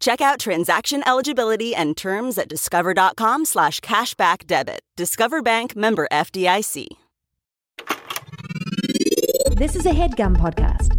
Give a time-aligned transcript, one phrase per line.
[0.00, 4.80] Check out transaction eligibility and terms at discover.com slash cashback debit.
[4.96, 6.86] Discover Bank member FDIC.
[9.56, 10.98] This is a headgum podcast.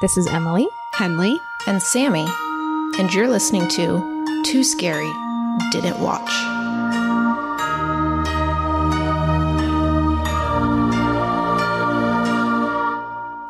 [0.00, 0.66] This is Emily.
[0.94, 1.38] Henley.
[1.68, 2.26] and Sammy,
[2.98, 5.12] and you're listening to Too Scary
[5.70, 6.57] Didn't Watch.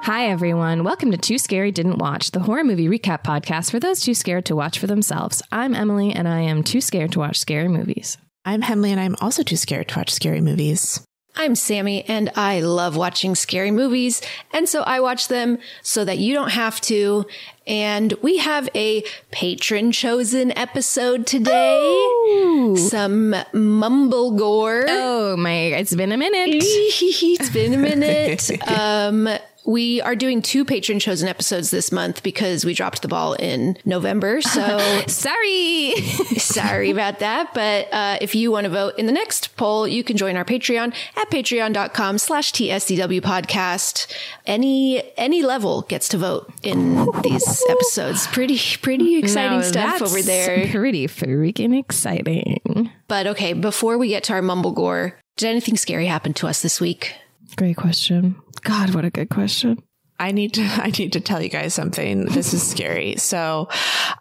[0.09, 0.85] Hi, everyone.
[0.85, 4.47] Welcome to Too Scary Didn't Watch, the horror movie recap podcast for those too scared
[4.47, 5.43] to watch for themselves.
[5.53, 8.17] I'm Emily, and I am too scared to watch scary movies.
[8.43, 11.05] I'm Henley, and I'm also too scared to watch scary movies.
[11.37, 16.17] I'm Sammy, and I love watching scary movies, and so I watch them so that
[16.17, 17.27] you don't have to.
[17.67, 22.75] And we have a patron chosen episode today.
[22.77, 24.87] Some mumble gore.
[24.89, 26.49] Oh my, it's been a minute.
[26.65, 28.51] it's been a minute.
[28.69, 29.29] Um,
[29.69, 33.77] we are doing two patron chosen episodes this month because we dropped the ball in
[33.85, 34.41] November.
[34.49, 35.95] So Sorry.
[36.39, 37.53] sorry about that.
[37.53, 40.45] But uh, if you want to vote in the next poll, you can join our
[40.45, 44.13] Patreon at patreon.com slash TSDW podcast.
[44.47, 48.27] Any any level gets to vote in these episodes.
[48.29, 50.67] Pretty pretty exciting Now, stuff over there.
[50.69, 52.91] Pretty freaking exciting.
[53.07, 56.63] But okay, before we get to our mumble gore, did anything scary happen to us
[56.63, 57.15] this week?
[57.59, 58.37] Great question.
[58.63, 59.83] God, what a good question.
[60.21, 62.25] I need to I need to tell you guys something.
[62.27, 63.17] This is scary.
[63.17, 63.69] So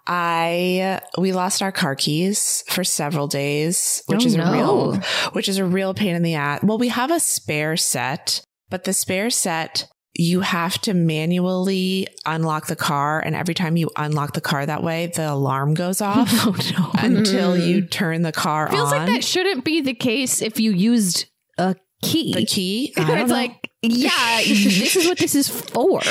[0.06, 4.44] I we lost our car keys for several days, which Oh, is no.
[4.44, 4.96] a real
[5.34, 6.62] which is a real pain in the ass.
[6.64, 9.88] Well, we have a spare set, but the spare set
[10.20, 14.82] you have to manually unlock the car and every time you unlock the car that
[14.82, 16.92] way, the alarm goes off Oh no.
[17.00, 18.98] until you turn the car it Feels on.
[19.06, 21.28] like that shouldn't be the case if you used
[22.02, 22.34] key.
[22.34, 22.94] the key.
[22.98, 23.36] I don't it's know.
[23.36, 26.02] like, yeah, this is what this is for.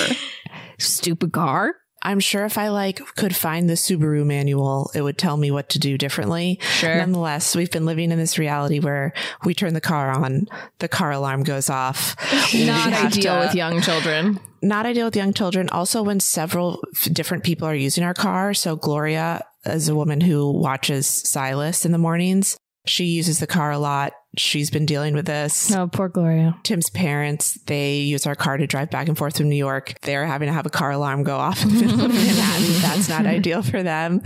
[0.78, 1.74] Stupid car.
[2.02, 5.70] I'm sure if I like could find the Subaru manual, it would tell me what
[5.70, 6.60] to do differently.
[6.60, 6.94] Sure.
[6.94, 9.12] Nonetheless, we've been living in this reality where
[9.44, 10.46] we turn the car on,
[10.78, 12.14] the car alarm goes off.
[12.54, 14.38] Not ideal to- with young children.
[14.62, 15.68] Not ideal with young children.
[15.70, 16.80] Also, when several
[17.12, 18.54] different people are using our car.
[18.54, 22.56] So Gloria is a woman who watches Silas in the mornings.
[22.86, 24.12] She uses the car a lot.
[24.38, 25.70] She's been dealing with this.
[25.70, 26.58] No, poor Gloria.
[26.62, 29.94] Tim's parents, they use our car to drive back and forth from New York.
[30.02, 32.82] They're having to have a car alarm go off in the middle of Manhattan.
[32.82, 34.22] That's not ideal for them.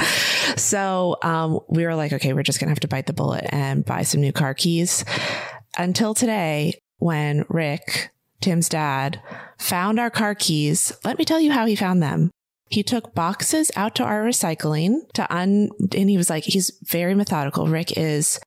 [0.56, 3.46] So um, we were like, okay, we're just going to have to bite the bullet
[3.50, 5.04] and buy some new car keys.
[5.78, 8.10] Until today, when Rick,
[8.40, 9.22] Tim's dad,
[9.58, 12.30] found our car keys, let me tell you how he found them.
[12.68, 17.14] He took boxes out to our recycling to un, and he was like, he's very
[17.14, 17.66] methodical.
[17.66, 18.40] Rick is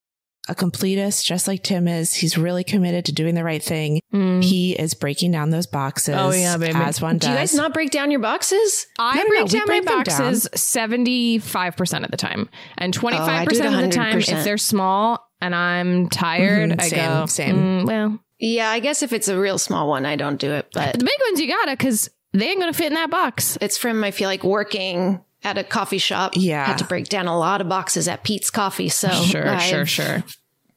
[0.50, 2.14] a completist, just like Tim is.
[2.14, 4.02] He's really committed to doing the right thing.
[4.12, 6.16] He is breaking down those boxes.
[6.18, 6.74] Oh, yeah, baby.
[6.76, 7.28] As one does.
[7.28, 8.88] Do you guys not break down your boxes?
[9.00, 12.18] I No, no, break no, we down break my boxes seventy five percent of the
[12.18, 15.26] time, and twenty Oh, I five do it percent of the time, if they're small
[15.42, 17.56] and I'm tired, Mhm, I same, go same.
[17.56, 20.68] "Mm, well, Yeah, I guess if it's a real small one, I don't do it.
[20.74, 23.58] But the big ones you gotta because they ain't gonna fit in that box.
[23.62, 26.34] it's from I feel like working at a coffee shop.
[26.36, 26.66] Yeah.
[26.66, 28.90] had to break down a lot of boxes at Peet's Coffee.
[28.90, 30.24] So Sure, I sure, sure.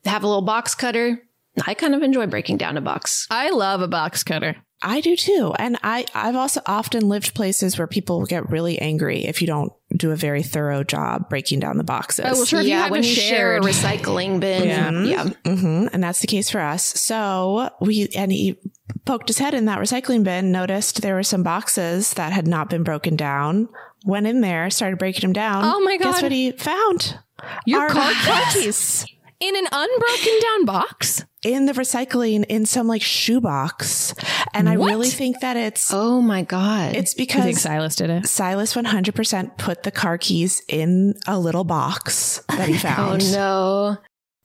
[0.05, 1.23] Have a little box cutter.
[1.67, 3.27] I kind of enjoy breaking down a box.
[3.31, 4.57] I love a box cutter.
[4.83, 5.55] I do too.
[5.59, 9.73] And I, I've also often lived places where people get really angry if you don't
[9.97, 12.27] do a very thorough job breaking down the boxes.
[12.29, 12.61] Oh, well, sure.
[12.61, 14.69] if you yeah, have when a you share a recycling bin.
[14.69, 14.91] Yeah.
[14.91, 15.55] Yeah.
[15.55, 16.85] hmm And that's the case for us.
[16.85, 18.59] So we, and he
[19.07, 22.69] poked his head in that recycling bin, noticed there were some boxes that had not
[22.69, 23.71] been broken down,
[24.07, 25.65] went in there, started breaking them down.
[25.65, 26.13] Oh my god!
[26.13, 27.19] Guess what he found?
[27.67, 28.13] Your Our car
[28.53, 29.05] keys
[29.41, 31.25] in an unbroken down box.
[31.45, 34.15] in the recycling in some like shoebox.
[34.55, 36.95] And I really think that it's, Oh my God.
[36.95, 38.27] it's I think because Silas did it.
[38.27, 43.23] Silas 100% put the car keys in a little box that he found.
[43.23, 43.33] oh found.
[43.33, 43.97] no.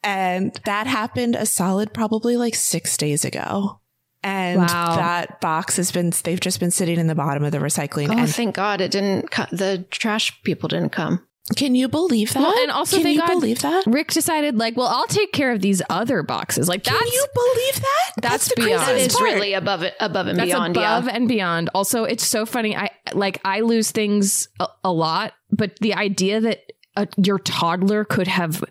[0.04, 3.80] And that happened a solid probably like six days ago.
[4.24, 4.96] And Wow.
[4.98, 8.10] that box has been, they've just been sitting in the bottom of the recycling.
[8.10, 11.26] Oh, and thank God it didn't, co- the trash people didn't come.
[11.58, 12.40] can you believe that?
[12.40, 13.84] Well, and also can thank you God believe that?
[13.88, 16.70] Rick decided, like, well, I'll take care of these other boxes.
[16.70, 18.12] Like, Can that's you believe that?
[18.22, 18.72] that's the beyond.
[18.82, 19.34] That craziest is part.
[19.34, 20.78] really above it, above and that's beyond.
[20.78, 21.16] above yeah.
[21.16, 21.70] and beyond.
[21.74, 22.76] Also, it's so funny.
[22.76, 26.60] I like I lose things a, a lot, but the idea that
[26.96, 28.64] a, your toddler could have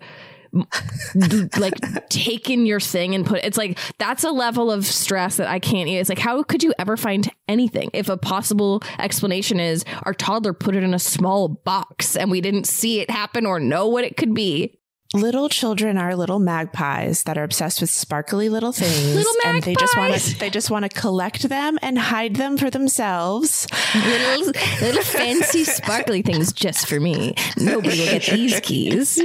[1.58, 5.58] like taken your thing and put it's like that's a level of stress that I
[5.58, 5.88] can't.
[5.88, 10.52] It's like how could you ever find anything if a possible explanation is our toddler
[10.52, 14.04] put it in a small box and we didn't see it happen or know what
[14.04, 14.79] it could be.
[15.12, 19.14] Little children are little magpies that are obsessed with sparkly little things.
[19.16, 22.56] Little And they just want to they just want to collect them and hide them
[22.56, 23.66] for themselves.
[23.94, 27.34] Little little fancy sparkly things just for me.
[27.56, 29.20] Nobody will get these keys.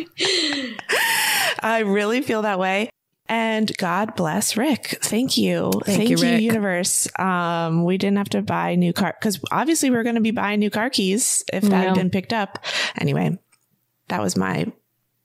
[1.62, 2.90] I really feel that way.
[3.28, 5.00] And God bless Rick.
[5.02, 5.72] Thank you.
[5.86, 6.42] Thank, you, you, Rick.
[6.42, 7.08] universe.
[7.20, 10.32] Um, we didn't have to buy new car because obviously we are going to be
[10.32, 11.84] buying new car keys if that Yeah.
[11.90, 12.64] had been picked up.
[13.00, 13.38] Anyway,
[14.10, 14.72] that was my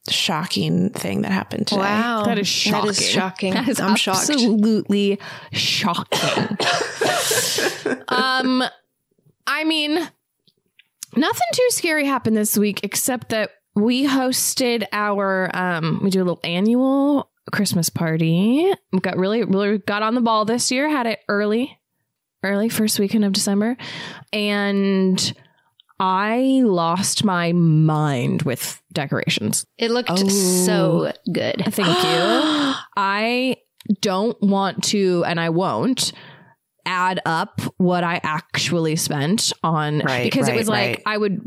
[0.08, 1.80] shocking thing that happened today.
[1.80, 2.24] Wow.
[2.24, 2.86] That is shocking.
[2.86, 3.54] That is shocking.
[3.54, 4.30] That is I'm shocked.
[4.30, 5.18] absolutely
[5.52, 6.18] shocking.
[8.08, 8.64] um,
[9.46, 9.94] I mean,
[11.16, 16.24] nothing too scary happened this week except that we hosted our um, we do a
[16.24, 18.72] little annual Christmas party.
[18.92, 20.88] We got really really got on the ball this year.
[20.88, 21.78] Had it early,
[22.42, 23.76] early first weekend of December,
[24.32, 25.32] and.
[26.02, 29.66] I lost my mind with decorations.
[29.78, 30.28] It looked Oh.
[30.28, 31.62] so good.
[31.68, 32.74] Thank you.
[32.96, 33.56] I
[34.00, 36.12] don't want to, and I won't
[36.86, 41.02] add up what I actually spent on Right, because it was like right.
[41.06, 41.40] I would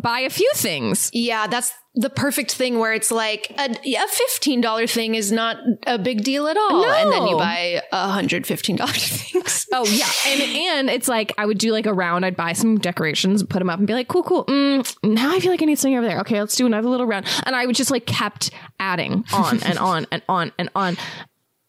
[0.00, 1.10] buy a few things.
[1.12, 5.56] Yeah, that's the perfect thing where it's like a, a fifteen dollar thing is not
[5.86, 9.66] a big deal at all, and then you buy a hundred fifteen dollar things.
[9.72, 12.24] Oh yeah, and and it's like I would do like a round.
[12.24, 14.44] I'd buy some decorations, put them up, and be like, cool, cool.
[14.46, 16.20] Mm, now I feel like I need something over there.
[16.20, 17.26] Okay, let's do another little round.
[17.44, 20.96] And I would just like kept adding on and on and on and on.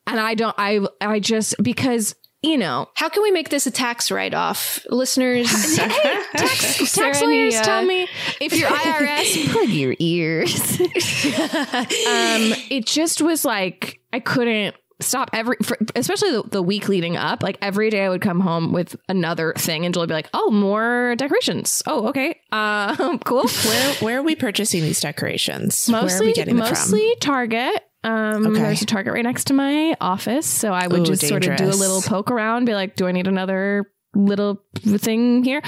[0.08, 0.56] And I don't.
[0.58, 4.86] I I just because you know How can we make this a tax write off,
[4.90, 5.48] listeners?
[5.76, 8.08] tax, there tax any, lawyers uh, tell me
[8.40, 10.80] if your IRS plug your ears.
[10.82, 17.18] um, it just was like I couldn't stop every, for, especially the, the week leading
[17.18, 17.44] up.
[17.44, 20.30] Like every day, I would come home with another thing, and Julie would be like,
[20.34, 21.84] "Oh, more decorations.
[21.88, 25.88] Oh, okay, uh, cool." Where where are we purchasing these decorations?
[25.88, 27.84] where are mostly, we getting them mostly Target.
[28.04, 28.62] Um, Okay.
[28.62, 31.56] There's a Target right next to my office, so I would Ooh, just sort of
[31.58, 35.62] do a little poke around, be like, "Do I need another little thing here?"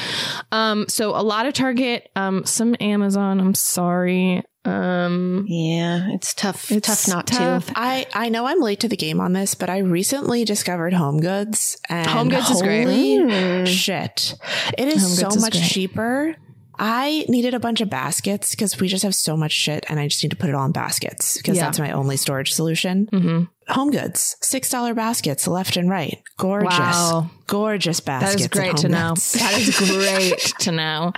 [0.52, 3.40] Um, so a lot of Target, um, some Amazon.
[3.40, 4.44] I'm sorry.
[4.66, 6.72] Um, yeah, it's tough.
[6.72, 7.68] It's tough not tough.
[7.68, 7.74] to.
[7.76, 11.20] I, I know I'm late to the game on this, but I recently discovered Home
[11.20, 13.68] Goods and Home Goods is great.
[13.68, 14.36] shit.
[14.78, 16.36] It is Home so is much cheaper.
[16.80, 20.08] I needed a bunch of baskets because we just have so much shit and I
[20.08, 21.64] just need to put it all in baskets because Yeah.
[21.66, 23.08] that's my only storage solution.
[23.12, 23.50] mhm.
[23.70, 26.20] Home Goods, $6 baskets left and right.
[26.38, 26.70] Gorgeous.
[26.80, 27.30] Wow.
[27.48, 28.34] Gorgeous baskets.
[28.34, 29.14] That is great to know.
[29.16, 31.14] That is great to know.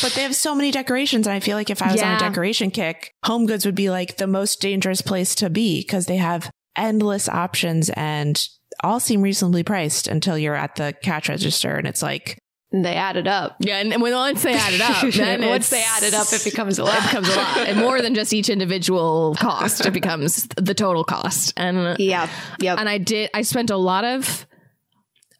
[0.00, 1.26] But they have so many decorations.
[1.26, 3.90] And I feel like if I was on a decoration kick, Home Goods would be
[3.90, 8.46] like the most dangerous place to be because they have endless options and
[8.82, 12.38] all seem reasonably priced until you're at the cash register and it's like,
[12.72, 13.56] They add it up.
[13.58, 16.44] Yeah, and when once they add it up, then Once they add it up, it
[16.44, 16.98] becomes a lot.
[16.98, 19.84] it becomes a lot, and more than just each individual cost.
[19.84, 22.28] It becomes the total cost, and Yeah.
[22.60, 22.78] Yep.
[22.78, 23.30] and I did.
[23.34, 24.46] I spent a lot of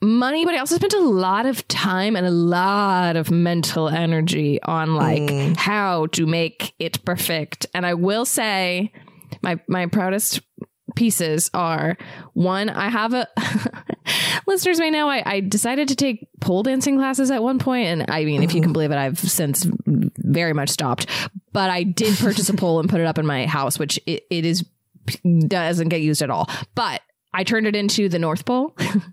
[0.02, 4.60] money, but I also spent a lot of time and a lot of mental energy
[4.62, 5.56] on like mm.
[5.56, 7.66] how to make it perfect.
[7.74, 8.92] And I will say,
[9.42, 10.40] my my proudest
[10.96, 11.96] pieces are
[12.32, 12.68] one.
[12.70, 13.28] I have a
[14.46, 18.10] listeners may know I, I decided to take pole dancing classes at one point, and
[18.10, 21.06] I mean, if you can believe it, I've since very much stopped.
[21.52, 24.24] But I did purchase a pole and put it up in my house, which it,
[24.30, 24.64] it is
[25.46, 26.48] doesn't get used at all.
[26.74, 27.02] But
[27.32, 29.04] I turned it into the North Pole and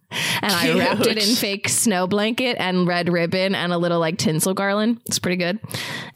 [0.42, 4.56] I wrapped it in fake snow blanket and red ribbon and a little like tinsel
[4.56, 5.00] garland.
[5.06, 5.60] It's pretty good.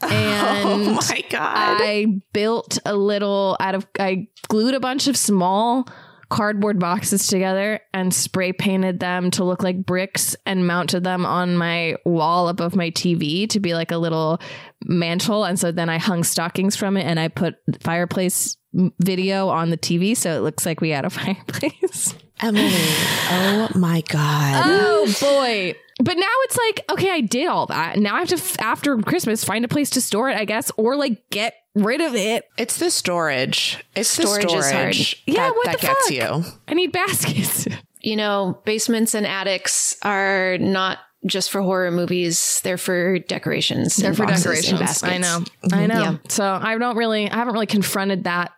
[0.04, 1.78] Oh and oh my God.
[1.80, 5.88] I built a little out of I glued a bunch of small
[6.32, 11.58] cardboard boxes together and spray painted them to look like bricks and mounted them on
[11.58, 14.40] my wall above my TV to be like a little
[14.86, 19.72] mantle and so then I hung stockings from it and I put fireplace video on
[19.72, 22.16] the TV so it looks like we had a fireplace.
[22.40, 24.64] Emily, oh my God.
[24.66, 25.76] Oh boy.
[26.02, 28.00] But now it's like, okay, I did all that.
[28.00, 30.96] Now I have to, after Christmas, find a place to store it, I guess, or
[30.96, 32.46] like get rid of it.
[32.58, 33.84] It's the storage.
[33.96, 34.94] It's Storage the is hard.
[34.96, 36.12] storage Yeah, that, what that the gets fuck?
[36.46, 36.52] you.
[36.68, 37.68] I need baskets.
[38.02, 42.60] you know, basements and attics are not just for horror movies.
[42.64, 43.96] They're for decorations.
[43.96, 45.04] They're for boxes and decorations.
[45.04, 45.22] I baskets.
[45.22, 45.68] know.
[45.70, 45.76] Mm-hmm.
[45.76, 46.02] I know.
[46.04, 46.18] Yeah.
[46.30, 48.52] So I don't really, I haven't really confronted that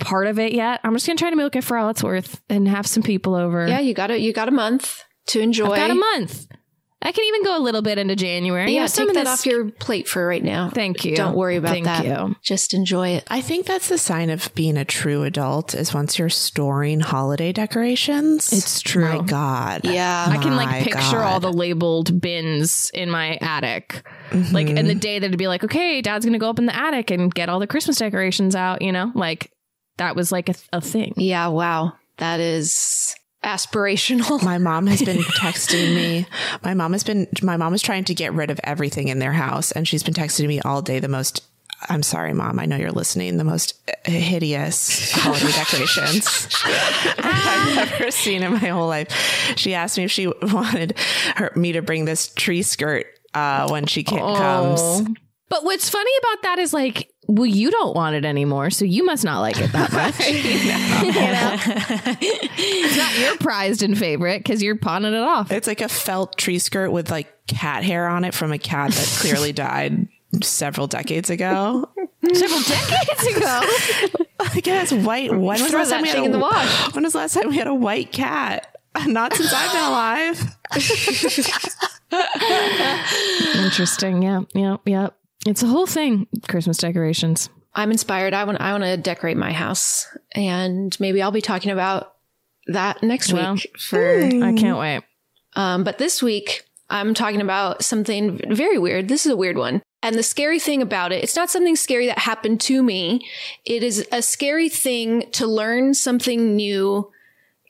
[0.00, 0.80] part of it yet.
[0.84, 3.02] I'm just going to try to milk it for all it's worth and have some
[3.02, 3.66] people over.
[3.66, 4.20] Yeah, you got it.
[4.20, 5.70] You got a month to enjoy.
[5.72, 6.46] I've got a month.
[7.04, 8.72] I can even go a little bit into January.
[8.72, 10.70] Yeah, You some take of that off your plate for right now.
[10.70, 11.16] Thank you.
[11.16, 12.04] Don't worry about Thank that.
[12.04, 12.36] you.
[12.42, 13.24] Just enjoy it.
[13.28, 17.52] I think that's the sign of being a true adult is once you're storing holiday
[17.52, 18.52] decorations.
[18.52, 19.18] It's true.
[19.18, 19.80] My God.
[19.84, 20.26] Yeah.
[20.28, 21.24] I can like picture God.
[21.32, 24.02] all the labeled bins in my attic.
[24.32, 24.78] Like Mm-hmm.
[24.78, 27.10] in the day that it'd be like, okay, dad's gonna go up in the attic
[27.10, 29.10] and get all the Christmas decorations out, you know?
[29.14, 29.50] Like
[29.98, 31.12] that was like a, a thing.
[31.16, 31.92] Yeah, wow.
[32.18, 34.42] That is aspirational.
[34.42, 36.26] My mom has been texting me.
[36.62, 39.32] My mom has been, my mom is trying to get rid of everything in their
[39.32, 39.72] house.
[39.72, 41.42] And she's been texting me all day the most,
[41.88, 42.58] I'm sorry, mom.
[42.60, 43.38] I know you're listening.
[43.38, 49.10] The most hideous holiday decorations I've ever seen in my whole life.
[49.56, 50.96] She asked me if she wanted
[51.36, 55.08] her, me to bring this tree skirt uh, when she ca- comes.
[55.52, 59.04] But what's funny about that is like, well, you don't want it anymore, so you
[59.04, 60.18] must not like it that much.
[61.02, 62.16] You know?
[62.58, 65.52] it's not your prized and favorite because you're pawning it off.
[65.52, 68.92] It's like a felt tree skirt with like cat hair on it from a cat
[68.92, 70.08] that clearly died
[70.42, 71.86] several decades ago.
[72.32, 73.60] Several decades ago.
[74.56, 75.32] It has white.
[75.32, 76.94] When was the last time we had a, in the wash.
[76.94, 78.74] When was the last time we had a white cat?
[79.04, 80.56] Not since I've been alive.
[83.66, 84.22] Interesting.
[84.22, 84.40] Yeah.
[84.54, 84.76] Yeah.
[84.86, 85.08] Yeah.
[85.46, 86.26] It's a whole thing.
[86.48, 87.50] Christmas decorations.
[87.74, 88.34] I'm inspired.
[88.34, 92.14] I want I want to decorate my house and maybe I'll be talking about
[92.66, 95.02] that next Well, week for I can't wait.
[95.54, 99.08] Um, but this week, I'm talking about something very weird.
[99.08, 99.82] This is a weird one.
[100.02, 103.26] And the scary thing about it, it's not something scary that happened to me.
[103.64, 107.10] It is a scary thing to learn something new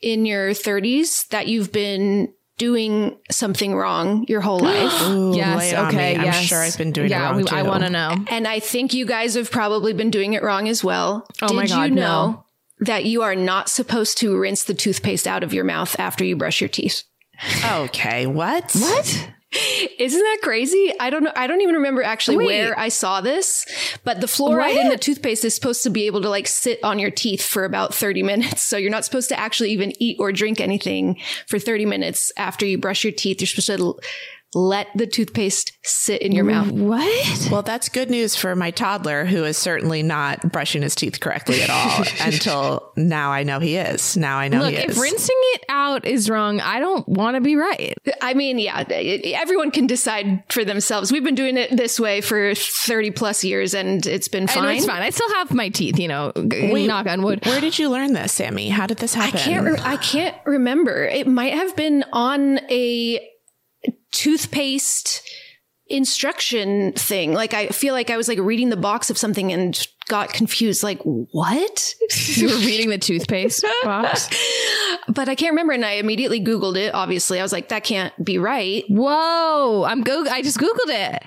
[0.01, 5.01] in your 30s that you've been doing something wrong your whole life.
[5.09, 5.73] Ooh, lay yes.
[5.73, 6.13] Okay.
[6.13, 6.19] me.
[6.19, 6.43] I'm yes.
[6.43, 7.55] sure I've been doing yeah, it wrong we- too.
[7.55, 8.15] I want to know.
[8.29, 11.27] and I think you guys have probably been doing it wrong as well.
[11.41, 12.01] Oh Did my God, you no.
[12.01, 12.45] know
[12.79, 16.35] that you are not supposed to rinse the toothpaste out of your mouth after you
[16.35, 17.03] brush your teeth?
[17.65, 18.71] Okay, what?
[18.73, 19.29] What?
[19.99, 20.93] Isn't that crazy?
[20.99, 21.31] I don't know.
[21.35, 22.45] I don't even remember actually Wait.
[22.47, 23.65] where I saw this,
[24.03, 26.99] but the fluoride in the toothpaste is supposed to be able to like sit on
[26.99, 28.63] your teeth for about 30 minutes.
[28.63, 32.65] So you're not supposed to actually even eat or drink anything for 30 minutes after
[32.65, 33.41] you brush your teeth.
[33.41, 33.99] You're supposed to
[34.55, 36.71] let the toothpaste sit in your mouth.
[36.71, 37.49] What?
[37.51, 41.61] Well, that's good news for my toddler who is certainly not brushing his teeth correctly
[41.61, 44.15] at all until now I know he is.
[44.15, 44.97] Now I know Look, he if is.
[44.99, 47.95] rinsing it out is wrong, I don't want to be right.
[48.21, 51.11] I mean, yeah, everyone can decide for themselves.
[51.11, 54.61] We've been doing it this way for 30 plus years and it's been I know
[54.61, 54.77] fine.
[54.77, 55.01] it's fine.
[55.01, 57.45] I still have my teeth, you know, g- knock on wood.
[57.45, 58.69] Where did you learn this, Sammy?
[58.69, 59.35] How did this happen?
[59.37, 59.53] I happen?
[59.65, 59.65] can't.
[59.79, 61.05] Re- I can't remember.
[61.05, 63.29] It might have been on a
[64.13, 65.21] toothpaste
[65.87, 67.33] instruction thing.
[67.33, 69.77] Like I feel like I was like reading the box of something and
[70.07, 70.81] got confused.
[70.83, 71.95] Like what?
[72.35, 74.29] You were reading the toothpaste box.
[75.07, 75.73] but I can't remember.
[75.73, 76.93] And I immediately Googled it.
[76.93, 78.83] Obviously, I was like, that can't be right.
[78.89, 79.83] Whoa!
[79.85, 80.25] I'm go.
[80.29, 81.23] I just googled it.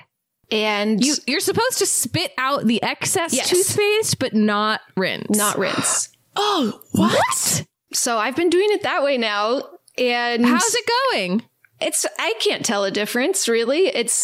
[0.51, 3.49] And You you're supposed to spit out the excess Yes.
[3.49, 5.29] toothpaste, but not rinse.
[5.37, 6.09] not rinse.
[6.39, 7.65] Oh, what?
[7.93, 9.63] So I've been doing it that way now.
[9.97, 11.41] And How's it going?
[11.79, 13.87] It's I can't tell a difference really.
[13.87, 14.15] It's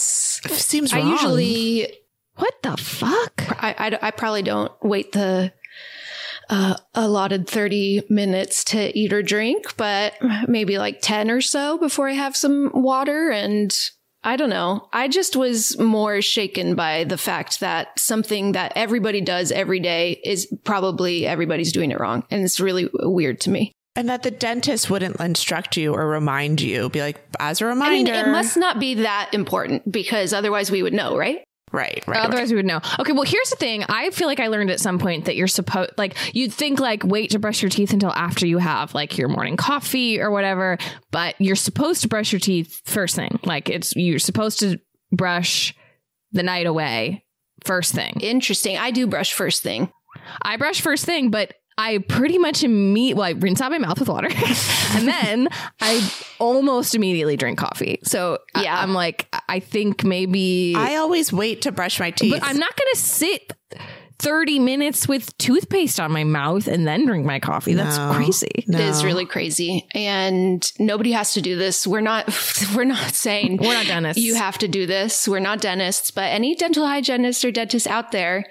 [0.49, 1.07] seems wrong.
[1.07, 1.93] I usually
[2.35, 3.43] What the fuck?
[3.63, 5.53] I, I, I probably don't wait the
[6.49, 10.13] uh, allotted 30 minutes to eat or drink, but
[10.47, 13.29] maybe like 10 or so before I have some water.
[13.29, 13.73] And
[14.23, 14.87] I don't know.
[14.93, 20.21] I just was more shaken by the fact that something that everybody does every day
[20.23, 22.23] is probably everybody's doing it wrong.
[22.29, 23.73] And it's really weird to me.
[23.95, 27.69] And that the dentist wouldn't instruct you or remind you, be like, as a I
[27.69, 28.13] mean, reminder.
[28.13, 31.43] it must not be that important because otherwise we would know, right?
[31.73, 32.25] right, right.
[32.25, 32.79] Otherwise, we would know.
[32.99, 33.83] Okay, well, here's the thing.
[33.89, 37.03] I feel like I learned at some point that you're supposed, like, you'd think, like,
[37.03, 40.77] wait to brush your teeth until after you have, like, your morning coffee or whatever,
[41.11, 43.39] but you're supposed to brush your teeth first thing.
[43.43, 44.79] Like, it's, you're supposed to
[45.11, 45.75] brush
[46.31, 47.25] the night away
[47.65, 48.17] first thing.
[48.21, 48.77] Interesting.
[48.77, 49.91] I do brush first thing.
[50.41, 53.99] I brush first thing, but I pretty much immediately, well, I rinse out my mouth
[53.99, 54.27] with water
[54.91, 55.49] and then
[55.81, 57.99] I almost immediately drink coffee.
[58.03, 58.61] So Yeah.
[58.63, 58.79] yeah.
[58.79, 60.75] I, am like, I think maybe.
[60.77, 62.31] I always wait to brush my teeth.
[62.33, 63.53] But I'm not going to sit
[64.19, 67.73] 30 minutes with toothpaste on my mouth and then drink my coffee.
[67.73, 68.13] That's No.
[68.13, 68.63] crazy.
[68.67, 68.77] No.
[68.77, 69.85] It is really crazy.
[69.93, 71.85] And nobody has to do this.
[71.87, 72.27] We're not
[72.75, 74.21] we're not saying We're not dentists.
[74.23, 75.27] you have to do this.
[75.27, 78.45] We're not dentists, but any dental hygienist or dentist out there,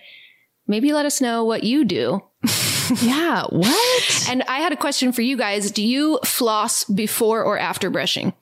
[0.66, 2.20] maybe let us know what you do.
[3.02, 3.44] Yeah.
[3.48, 4.26] What?
[4.28, 5.70] And I had a question for you guys.
[5.70, 8.32] Do you floss before or after brushing?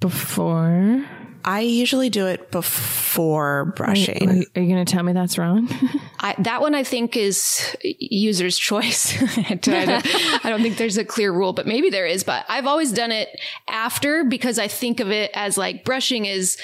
[0.00, 1.04] Before.
[1.44, 4.28] I usually do it before Are, brushing.
[4.54, 5.68] are you going to tell me that's wrong?
[6.20, 9.16] I, that one I think is user's choice.
[9.38, 12.22] I, don't, I don't think there's a clear rule, but maybe there is.
[12.22, 13.28] But I've always done it
[13.68, 16.58] after because I think of it as like brushing is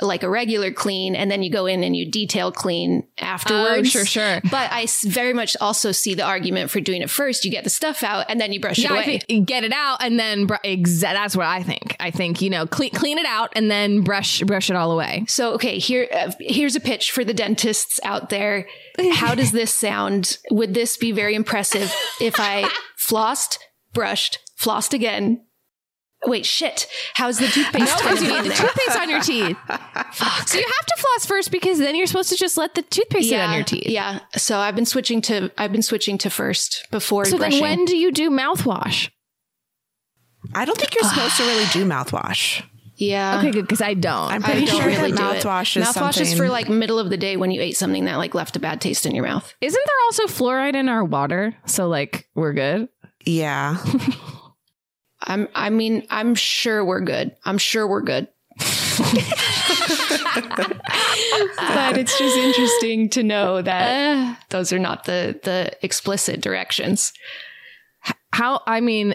[0.00, 3.80] like a regular clean, and then you go in and you detail clean afterwards.
[3.80, 4.40] Oh, sure, sure.
[4.50, 7.44] But I very much also see the argument for doing it first.
[7.44, 9.18] You get the stuff out, and then you brush Yeah, it away.
[9.20, 11.96] think get it out and then br- exa- that's what I think.
[11.98, 15.24] I think you know clean clean it out and then brush brush it all away.
[15.28, 18.66] So, okay, here uh, here's a pitch for the dentists out there.
[19.12, 20.38] How does this sound?
[20.50, 23.58] Would this be very impressive if I flossed,
[23.92, 25.44] brushed, flossed again?
[26.26, 26.88] Wait, shit.
[27.14, 28.56] How's the toothpaste No, because you need the there?
[28.56, 29.56] toothpaste on your teeth.
[29.66, 30.48] Fuck.
[30.48, 33.28] So you have to floss first because then you're supposed to just let the toothpaste
[33.28, 33.86] sit on your teeth.
[33.86, 34.20] Yeah.
[34.36, 37.60] So I've been switching to I've been switching to first before So brushing.
[37.60, 39.10] then when do you do mouthwash?
[40.54, 42.64] I don't think you're supposed to really do mouthwash.
[42.96, 43.38] yeah.
[43.38, 44.32] Okay, good because I don't.
[44.32, 45.44] I'm I pretty don't sure really that do it.
[45.44, 48.16] mouthwash is Mouthwash is for like middle of the day when you ate something that
[48.16, 49.54] like left a bad taste in your mouth.
[49.60, 51.54] Isn't there also fluoride in our water?
[51.66, 52.88] So like we're good.
[53.24, 53.76] Yeah.
[55.28, 57.36] I'm I mean, I'm sure we're good.
[57.44, 58.28] I'm sure we're good.
[61.68, 64.34] but it's just interesting to know that uh.
[64.48, 67.12] those are not the the explicit directions.
[68.32, 69.14] How I mean,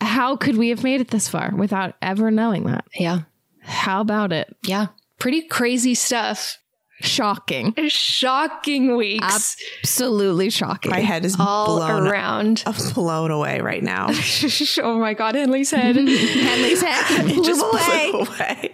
[0.00, 2.84] how could we have made it this far without ever knowing that?
[2.94, 3.20] Yeah.
[3.60, 4.56] How about it?
[4.64, 4.86] Yeah.
[5.18, 6.58] Pretty crazy stuff.
[7.02, 7.74] Shocking.
[7.88, 10.90] Shocking weeks Absolutely shocking.
[10.90, 12.62] My head is all blown around.
[12.94, 14.08] blown away right now.
[14.82, 15.96] oh my god, Henley's head.
[15.96, 18.10] Henley's head It blew just away.
[18.10, 18.70] blew away.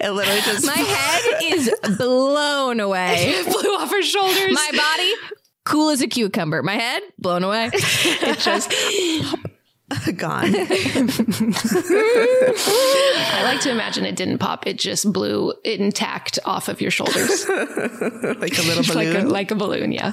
[0.00, 3.42] It literally just My head is blown away.
[3.44, 4.52] Blew off her shoulders.
[4.52, 5.12] My body,
[5.64, 6.62] cool as a cucumber.
[6.62, 7.70] My head, blown away.
[7.72, 8.72] it just
[10.16, 10.44] gone.
[10.54, 10.58] I
[13.44, 14.66] like to imagine it didn't pop.
[14.66, 17.46] It just blew intact off of your shoulders.
[17.48, 19.28] like a little like a, balloon.
[19.28, 20.12] like a balloon, yeah.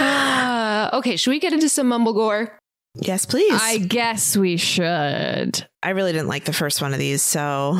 [0.00, 2.56] Uh, okay, should we get into some mumble gore?
[2.94, 3.60] yes, please.
[3.62, 5.66] I guess we should.
[5.82, 7.74] I really didn't like the first one of these, so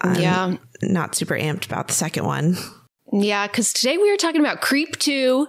[0.00, 0.56] I'm Yeah.
[0.82, 2.56] not super amped about the second one.
[3.12, 5.46] Yeah, because today we are talking about Creep 2.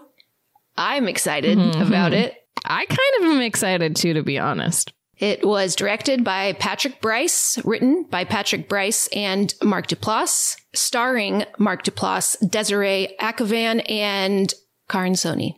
[0.78, 2.36] I'm excited about it.
[2.72, 4.94] I kind of am excited too, to be honest.
[5.18, 11.84] It was directed by Patrick Brice, written by Patrick Brice and Mark Duplass, starring Mark
[11.84, 14.52] Duplass, Desiree Akhavan, and
[14.90, 15.58] Karan Soni.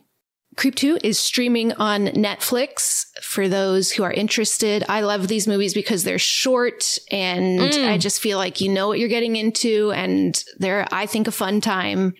[0.56, 4.84] Creep 2 is streaming on Netflix for those who are interested.
[4.88, 7.88] I love these movies because they're short and mm.
[7.88, 11.32] I just feel like you know what you're getting into and they're, I think, a
[11.32, 12.14] fun time.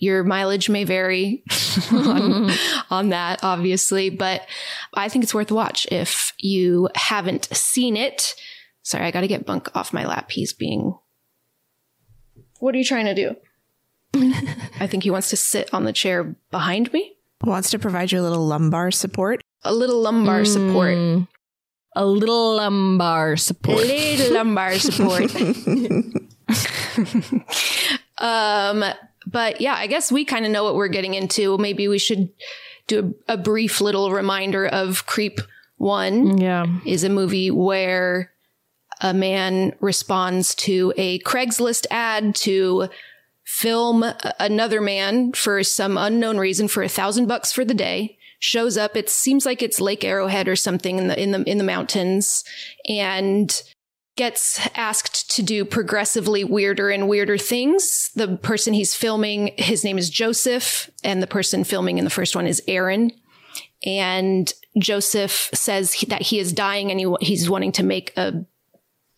[0.00, 1.44] Your mileage may vary
[1.92, 2.50] on,
[2.90, 4.46] on that, obviously, but
[4.94, 8.34] I think it's worth a watch if you haven't seen it.
[8.82, 10.30] Sorry, I got to get Bunk off my lap.
[10.30, 10.98] He's being.
[12.60, 13.36] What are you trying to do?
[14.80, 17.14] I think he wants to sit on the chair behind me.
[17.44, 19.42] Wants to provide you a little lumbar support.
[19.62, 20.96] A little lumbar support.
[20.96, 21.28] Mm.
[21.94, 23.80] A little lumbar support.
[23.80, 24.18] A support.
[24.18, 25.34] little lumbar support.
[28.18, 28.84] um,
[29.26, 31.58] but yeah, I guess we kind of know what we're getting into.
[31.58, 32.30] Maybe we should
[32.86, 35.40] do a, a brief little reminder of Creep
[35.76, 36.38] One.
[36.38, 36.66] Yeah.
[36.84, 38.32] is a movie where
[39.00, 42.88] a man responds to a Craigslist ad to
[43.44, 44.04] film
[44.38, 48.16] another man for some unknown reason for a thousand bucks for the day.
[48.38, 48.96] Shows up.
[48.96, 52.42] It seems like it's Lake Arrowhead or something in the in the in the mountains,
[52.88, 53.62] and
[54.16, 58.10] gets asked to do progressively weirder and weirder things.
[58.14, 62.36] The person he's filming, his name is Joseph, and the person filming in the first
[62.36, 63.12] one is Aaron
[63.84, 68.44] and Joseph says that he is dying and he, he's wanting to make a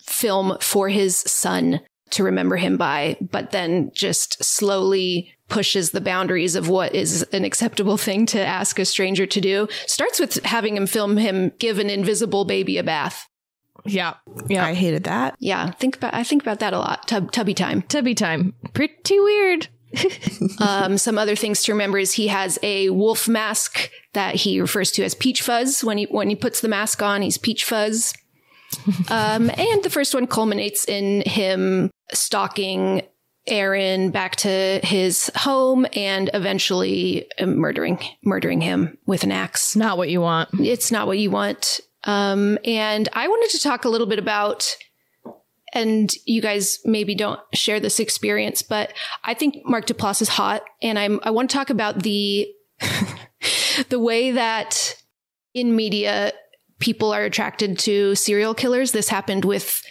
[0.01, 6.55] film for his son to remember him by, but then just slowly pushes the boundaries
[6.55, 9.67] of what is an acceptable thing to ask a stranger to do.
[9.87, 13.27] Starts with having him film him give an invisible baby a bath.
[13.85, 14.15] Yeah.
[14.49, 14.65] Yeah.
[14.65, 15.37] I hated that.
[15.39, 17.09] Yeah, think about I think about that a lot.
[17.09, 17.83] Tub, tubby time.
[17.83, 18.55] Tubby time.
[18.75, 19.69] Pretty weird.
[20.59, 24.91] Um, some other things to remember is he has a wolf mask that he refers
[24.93, 25.83] to as Peach Fuzz.
[25.85, 28.15] When he when he puts the mask on, he's Peach Fuzz.
[29.11, 33.03] Um, and the first one culminates in him stalking
[33.47, 39.77] Aaron back to his home and eventually uh, murdering murdering him with an axe.
[39.77, 40.49] Not what you want.
[40.55, 41.81] It's not what you want.
[42.05, 44.77] Um, and I wanted to talk a little bit about,
[45.73, 48.93] and you guys maybe don't share this experience, but
[49.25, 52.53] I think Mark Duplass is hot, and I'm I want to talk about the
[53.89, 54.97] the way that
[55.55, 56.33] in media
[56.79, 58.93] people are attracted to serial killers.
[58.93, 59.83] This happened with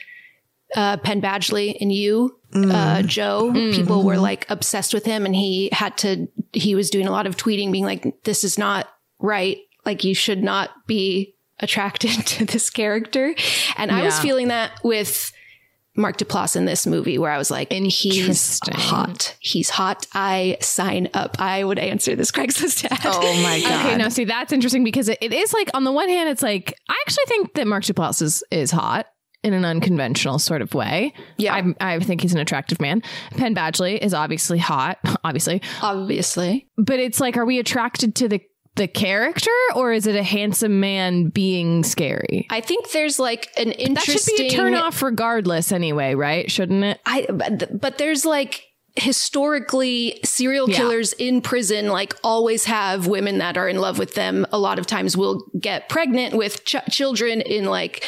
[0.76, 3.52] uh, Penn Badgley and you, uh, Joe.
[3.54, 6.28] People were like obsessed with him, and he had to.
[6.54, 8.88] He was doing a lot of tweeting, being like, "This is not
[9.20, 9.58] right.
[9.86, 13.36] Like, you should not be attracted to this character."
[13.78, 15.32] And I was feeling that with.
[15.94, 19.36] Mark Duplass in this movie, where I was like, and he's hot.
[19.42, 20.08] He's hot.
[20.14, 21.36] I sign up.
[21.38, 23.02] I would answer this Craigslist ad.
[23.04, 23.86] Oh my god.
[23.88, 26.42] Okay, now see that's interesting because it, it is like on the one hand, it's
[26.42, 29.08] like I actually think that Mark Duplass is is hot
[29.44, 31.14] in an unconventional sort of way.
[31.38, 31.56] Yeah.
[31.82, 33.02] I, I think he's an attractive man.
[33.32, 36.70] Penn Badgley is obviously hot, obviously, Obviously.
[36.78, 38.40] but it's like, are we attracted to the
[38.76, 42.48] the character or is it a handsome man being scary?
[42.50, 46.50] I think there's like an interesting That should be a turn off regardless, anyway, right?
[46.50, 47.00] Shouldn't it?
[47.06, 50.76] I but, but there's like historically serial Yeah.
[50.78, 54.80] killers in prison like always have women that are in love with them a lot
[54.80, 58.04] of times will get pregnant with ch- children in like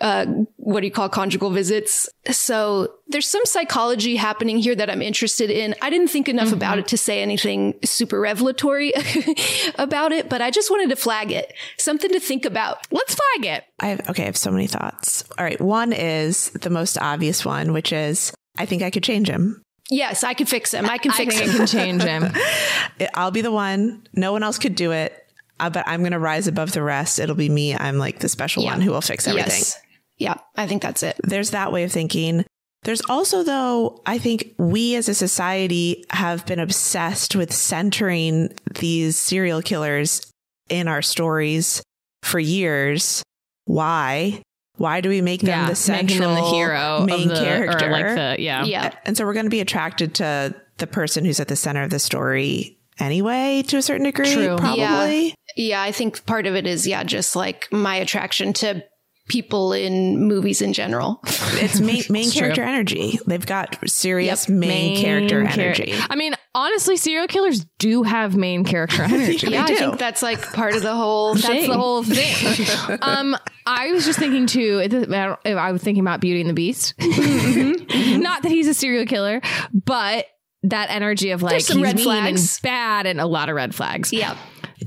[0.00, 5.02] uh what do you call conjugal visits so there's some psychology happening here that i'm
[5.02, 8.92] interested in i didn't think enough about it to say anything super revelatory
[9.78, 13.56] about it but i just wanted to flag it something to think about Let's flag
[13.56, 13.64] it.
[13.80, 15.24] I have okay, I have so many thoughts.
[15.38, 19.28] All right, one is the most obvious one, which is I think I could change
[19.28, 19.62] him.
[19.90, 22.32] Yes i can fix him i can fix think him I can change him.
[23.14, 24.06] I'll be the one.
[24.12, 25.12] No one else could do it.
[25.60, 27.18] Uh, but I'm going to rise above the rest.
[27.20, 27.76] It'll be me.
[27.76, 28.72] I'm like the special Yeah.
[28.72, 29.50] one who will fix everything.
[29.50, 29.78] yes
[30.16, 32.44] yeah i think that's it There's that way of thinking.
[32.84, 39.16] There's also, though, I think we as a society have been obsessed with centering these
[39.16, 40.30] serial killers
[40.68, 41.82] in our stories
[42.22, 43.22] for years.
[43.64, 44.42] Why?
[44.76, 47.86] Why do we make them yeah, the central making them the hero, main the, character?
[47.86, 51.24] or like the yeah, yeah And so we're going to be attracted to the person
[51.24, 54.56] who's at the center of the story anyway, to a certain degree, True.
[54.56, 55.34] probably.
[55.56, 58.84] Yeah, I think part of it is yeah, just like my attraction to
[59.28, 61.20] people in movies in general.
[61.56, 62.40] It's main, main It's true.
[62.42, 63.18] character energy.
[63.26, 64.58] They've got serious Yep.
[64.58, 65.94] main, character char- energy.
[66.10, 69.46] I mean, honestly, serial killers do have main character energy.
[69.46, 69.76] yeah, I do.
[69.76, 71.70] think that's like part of the whole That's thing.
[71.70, 72.98] the whole thing.
[73.02, 74.80] um, I was just thinking too.
[74.82, 76.94] it doesn't matter if I was thinking about Beauty and the Beast.
[76.98, 79.40] Not that he's a serial killer,
[79.72, 80.26] but
[80.64, 82.56] that energy of like There's some he's red mean flags.
[82.56, 84.12] and bad, and a lot of red flags.
[84.12, 84.36] yeah.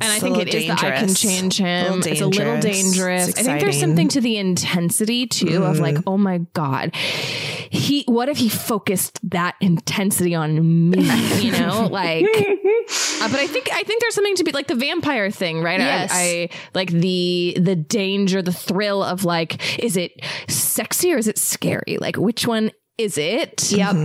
[0.01, 1.99] And I think it is that I can change him.
[1.99, 3.37] Little It's a little dangerous.
[3.37, 8.03] I think there's something to the intensity too of like, oh my god, he.
[8.07, 11.01] What if he focused that intensity on me?
[11.39, 12.25] You know, like.
[13.19, 15.79] Uh, but I think I think there's something to be like the vampire thing, right?
[15.79, 16.11] Yes.
[16.13, 21.27] I, I like the the danger, the thrill of like, is it sexy or is
[21.27, 21.97] it scary?
[21.99, 23.71] Like, which one is it?
[23.71, 23.95] Yep.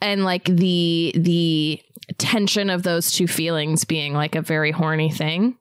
[0.00, 1.80] and like the the
[2.12, 5.58] tension of those two feelings being like a very horny thing.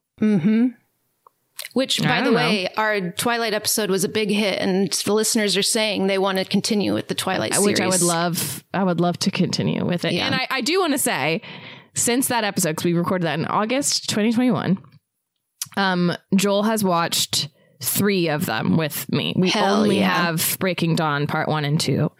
[1.73, 5.57] Which, by the don't way, our Twilight episode was a big hit, and the listeners
[5.57, 7.65] are saying they want to continue with the Twilight series.
[7.65, 8.63] which I would love.
[8.73, 10.13] I would love to continue with it.
[10.13, 10.25] Yeah.
[10.25, 11.41] And I, I do want to say,
[11.95, 14.77] since that episode, because we recorded that in August 2021,
[15.77, 17.49] um, Joel has watched
[17.81, 19.33] three of them with me.
[19.35, 20.25] We Hell only yeah.
[20.25, 22.11] have Breaking Dawn Part One and Two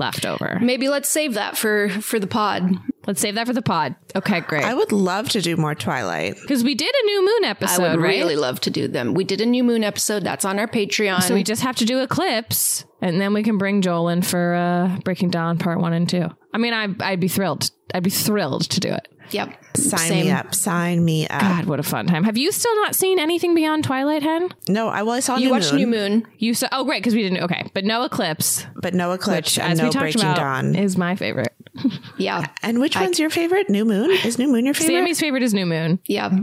[0.00, 0.58] left over.
[0.60, 2.76] Maybe let's save that for for the pod.
[3.06, 3.94] Let's save that for the pod.
[4.14, 4.64] Okay, great.
[4.64, 6.36] I would love to do more Twilight.
[6.40, 7.82] Because we did a new moon episode.
[7.82, 8.18] I would right?
[8.18, 9.14] really love to do them.
[9.14, 11.22] We did a new moon episode that's on our Patreon.
[11.22, 14.54] So we just have to do Eclipse, and then we can bring Joel in for
[14.54, 16.28] uh, Breaking Dawn Part One and Two.
[16.52, 17.70] I mean, I, I'd be thrilled.
[17.94, 19.08] I'd be thrilled to do it.
[19.32, 19.52] Yep.
[19.76, 20.24] Sign Same.
[20.26, 20.54] me up.
[20.54, 21.40] Sign me up.
[21.40, 22.24] God, what a fun time!
[22.24, 24.48] Have you still not seen anything beyond Twilight, Hen?
[24.68, 26.26] No, I well, I saw You New watched Moon, New Moon.
[26.38, 26.68] You saw?
[26.72, 27.42] Oh, great, because we didn't.
[27.44, 30.36] Okay, but no Eclipse, but no Eclipse which, and as no we talked Breaking about,
[30.36, 30.74] Dawn.
[30.74, 31.52] is my favorite.
[32.18, 32.46] Yeah.
[32.62, 33.70] and which one's your favorite?
[33.70, 34.10] New Moon?
[34.10, 34.94] Is New Moon your favorite?
[34.96, 35.98] Sammy's favorite is New Moon.
[36.06, 36.40] Yeah.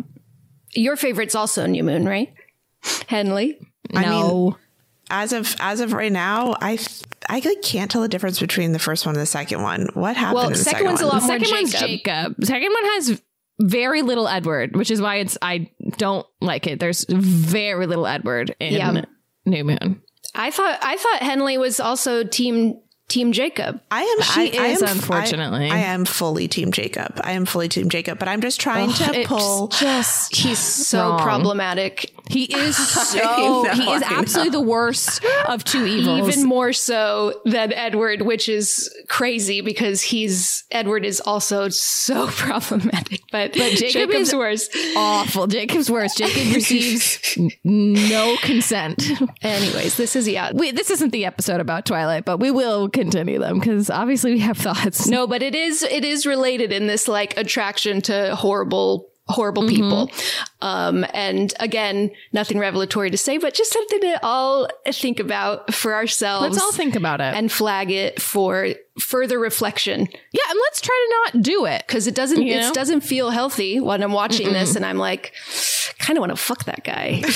[0.74, 2.34] Your favorite's also New Moon, right?
[3.08, 3.60] Henley.
[3.94, 4.58] I no,
[5.10, 6.78] as of as of right now, I
[7.30, 9.88] I like can't tell the difference between the first one and the second one.
[9.94, 11.14] What happened Well, in the second second, one's a one?
[11.16, 11.88] lot the more second one's Jacob.
[11.90, 12.36] Jacob.
[12.40, 13.22] The second one has
[13.60, 16.80] very little Edward, which is why it's I don't like it.
[16.80, 19.02] There's very little Edward in Yeah.
[19.46, 20.02] New Moon.
[20.36, 23.80] I thought I thought Henley was also team team Jacob.
[23.90, 24.22] I am.
[24.22, 25.72] She I, I is, am, unfortunately.
[25.72, 27.20] I, I am fully Team Jacob.
[27.24, 29.68] I am fully Team Jacob, but I'm just trying Ugh, to pull.
[29.70, 31.20] just He's so Wrong.
[31.20, 32.14] problematic.
[32.30, 32.76] He is
[33.12, 33.18] so
[33.64, 36.28] know, he is absolutely the worst of two evils.
[36.36, 43.22] Even more so than Edward, which is crazy because he's Edward is also so problematic.
[43.32, 44.70] But, Jacob Jacob's is- worse.
[44.96, 45.48] awful.
[45.48, 46.16] Jacob's worse.
[46.18, 49.04] Jacob receives no consent.
[49.42, 50.52] Anyways, this is yeah.
[50.54, 54.40] We, this isn't the episode about Twilight, but we will continue them because obviously we
[54.40, 55.08] have thoughts.
[55.08, 60.10] No, but it is it is related in this like attraction to horrible horrible people.
[60.62, 65.94] Um, and again, nothing revelatory to say, but just something to all think about for
[65.94, 66.44] ourselves.
[66.44, 67.34] Let's all think about it.
[67.36, 71.84] and flag it for further reflection yeah, and let's try to not do it.
[71.86, 72.70] because it doesn't You know?
[72.70, 75.34] it doesn't feel healthy when I'm watching this and I'm like,
[76.00, 77.22] kind of want to fuck that guy.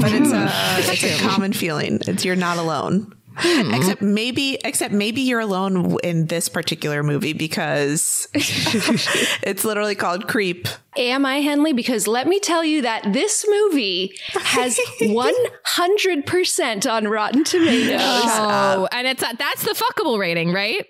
[0.00, 0.48] but it's a
[0.92, 2.00] it's a common feeling.
[2.06, 3.14] It's you're not alone.
[3.36, 3.72] Hmm.
[3.72, 10.66] Except maybe, except maybe you're alone in this particular movie because it's literally called Creep.
[10.96, 11.72] Am I Henley?
[11.72, 18.00] Because let me tell you that this movie has 100% on Rotten Tomatoes.
[18.02, 20.84] Oh, and it's a, that's the fuckable rating, right?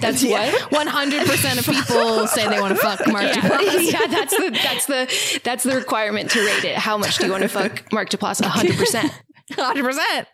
[0.00, 0.52] That's what?
[0.72, 3.92] One hundred percent of people say they want to fuck Mark Duplass.
[3.92, 6.76] yeah, that's the that's the that's the requirement to rate it.
[6.76, 8.42] How much do you want to fuck Mark Duplass?
[8.42, 9.10] 100%.
[9.52, 10.28] Hundred percent.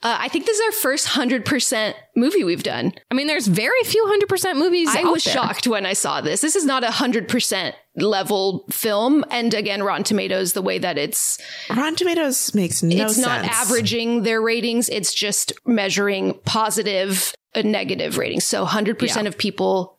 [0.00, 2.92] Uh, I think this is our first 100% movie we've done.
[3.10, 4.88] I mean, there's very few hundred percent movies.
[4.90, 5.34] I out was there.
[5.34, 6.40] shocked when I saw this.
[6.40, 9.24] This is not a 100% level film.
[9.30, 13.26] And again, Rotten Tomatoes, the way that it's Rotten Tomatoes makes no it's sense.
[13.26, 19.98] not averaging their ratings it's just measuring positive and negative ratings so 100% of people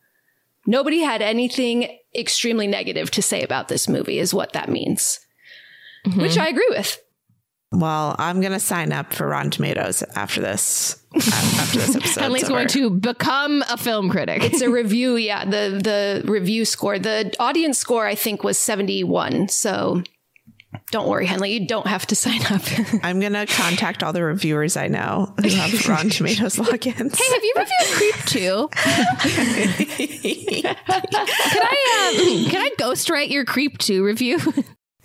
[0.65, 5.19] nobody had anything extremely negative to say about this movie is what that means
[6.15, 7.02] which i agree with
[7.71, 11.01] Well, I'm gonna sign up for Rotten Tomatoes after this.
[11.15, 14.43] After this episode, Henley's going to become a film critic.
[14.43, 19.47] it's a review yeah the the review score the audience score i think was 71
[19.49, 20.03] so
[20.91, 22.62] don't worry henley you don't have to sign up
[23.03, 27.15] I'm gonna contact all the reviewers I know who have Rotten Tomatoes logins.
[27.17, 28.69] Hey, have you reviewed Creep 2?
[28.71, 30.75] can
[31.63, 34.39] I um, can I ghostwrite your Creep 2 review?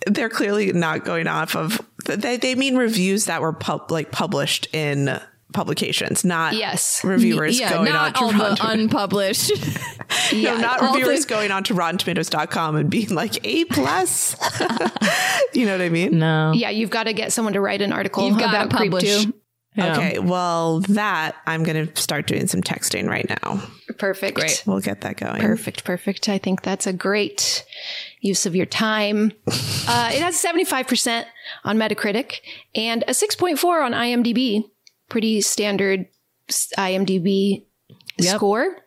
[0.05, 4.67] They're clearly not going off of they they mean reviews that were pub, like published
[4.73, 5.19] in
[5.53, 7.01] publications, not Yes.
[7.03, 8.59] reviewers yeah, going on to all the Tomatoes.
[8.61, 9.51] unpublished.
[10.33, 14.35] No, not reviewers the- going on to RottenTomatoes.com and being like A plus.
[15.53, 16.19] you know what I mean?
[16.19, 16.51] no.
[16.53, 18.91] yeah you've got to get someone to write an article You've got about to Creep
[18.91, 19.23] publish.
[19.25, 19.33] 2
[19.75, 19.93] Yeah.
[19.97, 23.61] Okay, well, that I'm going to start doing some texting right now.
[23.97, 24.63] perfect Great.
[24.65, 25.41] We'll get that going.
[25.41, 26.29] Perfect, perfect.
[26.29, 27.65] I think that's a great
[28.25, 29.31] use of your time.
[29.87, 31.25] Uh, it has 75%
[31.63, 32.39] on Metacritic
[32.73, 34.63] and a 6.4 on IMDb.
[35.09, 36.07] Pretty standard
[36.49, 37.67] IMDb
[38.17, 38.35] Yep.
[38.35, 38.77] score.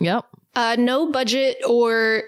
[0.00, 0.24] Yep.
[0.56, 2.24] Uh, no budget or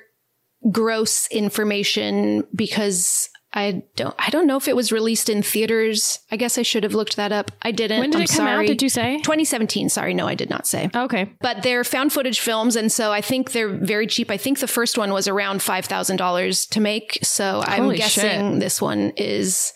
[0.70, 6.20] gross information because I don't I don't know if it was released in theaters.
[6.30, 7.50] I guess I should have looked that up.
[7.62, 7.98] I didn't.
[7.98, 9.16] When did I'm it come out, did you say?
[9.18, 9.88] 2017.
[9.88, 11.32] Sorry, no, I did not say Okay.
[11.40, 14.66] but they're found footage films and so i think they're very cheap i think the
[14.68, 18.60] first one was around $5000 to make so i'm guessing shit.
[18.60, 19.72] this one is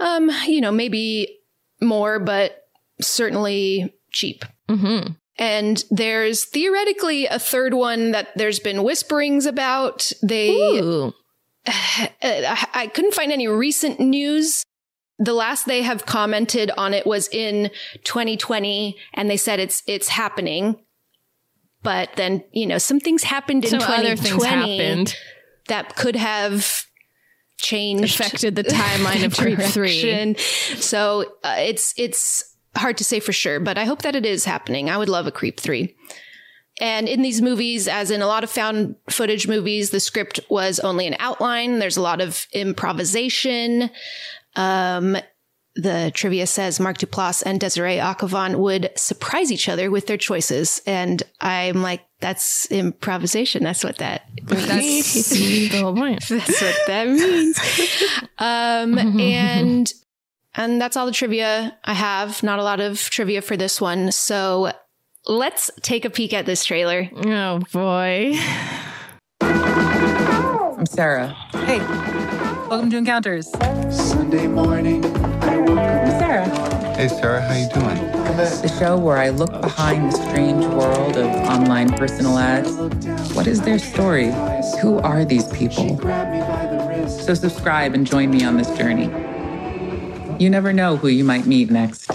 [0.00, 1.38] um you know maybe
[1.80, 2.62] more but
[3.00, 5.12] certainly cheap Mm-hmm.
[5.38, 11.12] and there's theoretically a third one that there's been whisperings about they Ooh.
[11.66, 14.64] I I couldn't find any recent news.
[15.18, 17.70] The last they have commented on it was in
[18.04, 20.76] 2020, and they said it's it's happening.
[21.82, 25.16] But then you know some things happened in Some 2020 other happened.
[25.68, 26.86] that could have
[27.58, 30.34] changed Affected the timeline of Creep 3.
[30.80, 34.44] So uh, it's it's hard to say for sure, but I hope that it is
[34.44, 34.90] happening.
[34.90, 35.94] I would love a Creep 3.
[36.80, 40.80] And in these movies, as in a lot of found footage movies, the script was
[40.80, 41.78] only an outline.
[41.78, 43.90] There's a lot of improvisation.
[44.56, 45.16] Um,
[45.76, 50.80] the trivia says Mark Duplass and Desiree Akhavan would surprise each other with their choices.
[50.86, 53.64] And I'm like, that's improvisation.
[53.64, 56.24] That's what that That's the whole point.
[56.28, 57.58] that's what that means.
[58.38, 59.92] Um, and
[60.54, 62.42] and that's all the trivia I have.
[62.44, 64.12] Not a lot of trivia for this one.
[64.12, 64.72] So
[65.26, 67.08] let's take a peek at this trailer.
[67.24, 68.34] Oh boy.
[69.40, 71.28] I'm Sarah.
[71.52, 71.78] Hey,
[72.68, 73.50] welcome to Encounters.
[73.90, 75.04] Sunday morning,
[75.42, 76.10] I woke I'm.
[76.18, 76.94] Sarah.
[76.94, 78.12] Hey, Sarah, how you doing?
[78.36, 82.76] The show where I look behind the strange world of online personal ads.
[83.34, 84.32] What is their story?
[84.82, 85.96] Who are these people?
[85.96, 87.24] Grabbed me by the wrist.
[87.24, 89.06] So subscribe and join me on this journey.
[90.38, 92.10] You never know who you might meet next.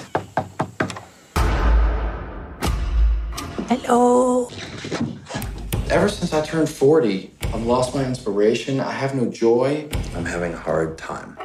[5.91, 8.79] Ever since I turned 40, I've lost my inspiration.
[8.79, 9.87] I have no joy.
[10.15, 11.37] I'm having a hard time.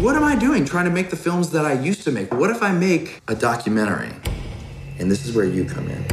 [0.00, 2.32] What am I doing trying to make the films that I used to make?
[2.32, 4.12] What if I make a documentary?
[5.00, 6.04] And this is where you come in.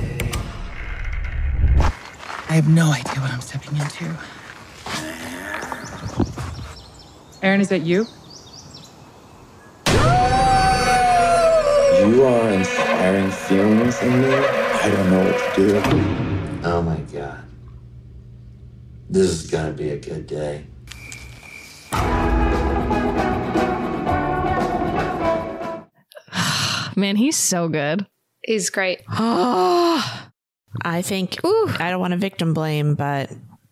[2.49, 4.17] I have no idea what I'm stepping into.
[7.43, 8.07] Aaron, is that you?
[12.07, 14.27] You are inspiring feelings in me.
[14.27, 15.81] I don't know what to do.
[16.63, 17.39] Oh my God.
[19.09, 20.67] This is gonna be a good day.
[26.95, 28.05] Man, he's so good.
[28.43, 29.01] He's great.
[29.09, 30.29] Oh,
[30.83, 33.31] I think I don't want to victim blame, but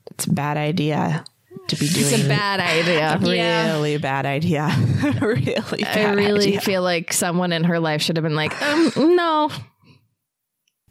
[0.09, 1.23] it's a bad idea
[1.67, 2.13] to be doing.
[2.13, 3.17] It's a bad idea.
[3.21, 4.67] really bad idea.
[5.21, 6.61] really bad I really idea.
[6.61, 9.49] feel like someone in her life should have been like, um, no.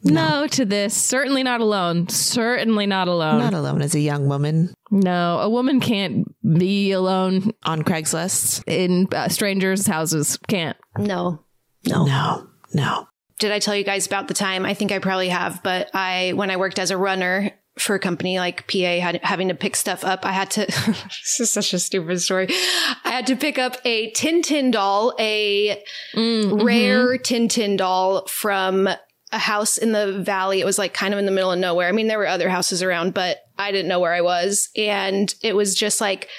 [0.05, 0.93] No to this.
[0.93, 2.09] Certainly not alone.
[2.09, 3.39] Certainly not alone.
[3.39, 8.63] not alone as a young woman no, a woman can't be alone on Craigslist.
[8.67, 10.37] in uh, strangers' houses.
[10.47, 10.77] Can't.
[10.99, 11.43] No,
[11.87, 12.05] no.
[12.05, 13.07] No, no.
[13.39, 14.67] Did I tell you guys about the time?
[14.67, 17.99] I think I probably have, but I, when I worked as a runner for a
[17.99, 21.73] company like PA, had, having to pick stuff up, I had to, this is such
[21.73, 22.47] a stupid story.
[23.03, 25.81] I had to pick up a Tintin doll, a
[26.13, 26.63] mm, mm-hmm.
[26.63, 28.87] rare Tintin doll from
[29.31, 30.59] a house in the valley.
[30.61, 31.87] It was like kind of in the middle of nowhere.
[31.87, 34.69] I mean, there were other houses around, but I didn't know where I was.
[34.77, 36.29] And it was just like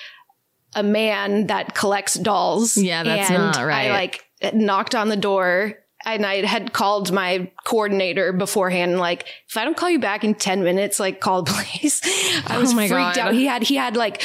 [0.75, 2.77] a man that collects dolls.
[2.77, 3.91] Yeah, that's and not right.
[3.91, 9.57] I like knocked on the door and I had called my coordinator beforehand, like, if
[9.57, 12.01] I don't call you back in 10 minutes, like call the police.
[12.47, 13.19] I was Oh freaked God.
[13.19, 13.35] out.
[13.35, 14.23] He had, he had like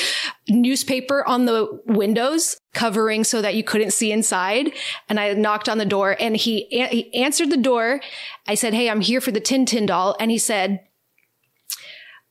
[0.48, 4.72] newspaper on the windows covering so that you couldn't see inside.
[5.08, 8.02] And I knocked on the door and he, he answered the door.
[8.48, 10.16] I said, Hey, I'm here for the Tintin doll.
[10.20, 10.82] And he said,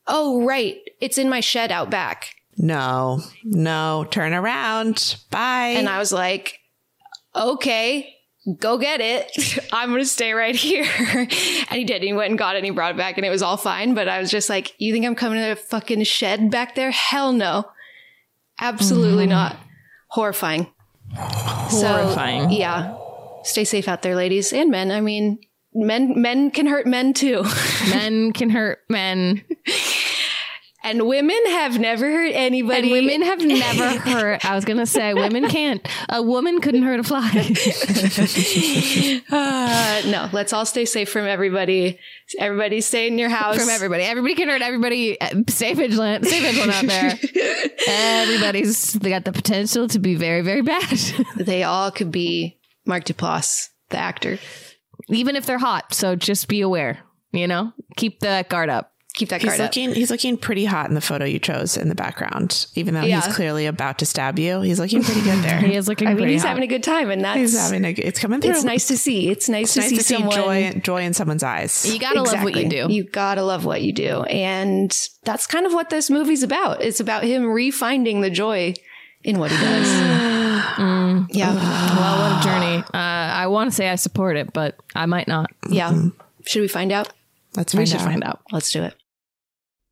[0.07, 0.77] Oh, right.
[1.01, 2.35] It's in my shed out back.
[2.57, 5.17] No, no, turn around.
[5.31, 5.75] Bye.
[5.77, 6.59] And I was like,
[7.37, 8.17] okay,
[8.55, 9.31] go get it.
[9.73, 10.87] I'm going to stay right here.
[11.15, 11.31] and
[11.73, 12.03] he did.
[12.03, 13.95] He went and got it and he brought it back and it was all fine.
[13.95, 16.91] But I was just like, you think I'm coming to a fucking shed back there?
[16.91, 17.65] Hell no.
[18.61, 19.31] Absolutely mm.
[19.31, 19.57] not.
[20.09, 20.67] Horrifying.
[21.15, 22.51] Horrifying.
[22.51, 22.97] So, yeah.
[23.45, 24.91] Stay safe out there, ladies and men.
[24.91, 25.39] I mean,
[25.75, 27.45] men, men can hurt men too.
[27.91, 29.45] Men can hurt men.
[30.89, 32.93] And women have never hurt anybody.
[32.93, 34.45] And women have never hurt.
[34.45, 35.87] I was going to say, women can't.
[36.09, 37.29] A woman couldn't hurt a fly.
[39.31, 41.99] Uh, no, let's all stay safe from everybody.
[42.39, 43.59] Everybody stay in your house.
[43.59, 44.03] From everybody.
[44.05, 45.21] Everybody can hurt everybody.
[45.21, 46.27] Uh, Stay vigilant.
[46.27, 47.19] Stay vigilant out there.
[47.89, 50.99] Everybody's they got the potential to be very, very bad.
[51.37, 54.39] They all could be Mark Duplass, the actor.
[55.09, 55.95] Even if they're hot.
[55.95, 56.99] So just be aware,
[57.33, 57.73] you know?
[57.97, 58.93] Keep the guard up.
[59.19, 59.65] Keep that he's card up.
[59.67, 62.67] looking he's looking pretty hot in the photo you chose in the background.
[62.77, 63.21] Even though Yeah.
[63.21, 65.59] he's clearly about to stab you, he's looking pretty good there.
[65.69, 66.49] He is looking I mean, he's hot.
[66.51, 68.53] having a good time, and that's He's having a, it's coming through.
[68.53, 69.29] it's nice to see.
[69.29, 70.35] It's nice It's to nice see to see someone.
[70.37, 71.93] joy joy in someone's eyes.
[71.93, 72.87] you gotta love what you do.
[72.89, 74.91] You gotta love what you do, and
[75.25, 76.81] that's kind of what this movie's about.
[76.83, 78.75] It's about him refinding the joy
[79.25, 79.89] in what he does.
[81.31, 82.77] Yeah, well, what a journey.
[82.95, 85.51] Uh, I want to say I support it, but I might not.
[85.69, 85.93] yeah.
[86.47, 87.13] Should we find out?
[87.57, 88.05] Let's We find should out.
[88.07, 88.41] find out.
[88.53, 88.95] Let's do it.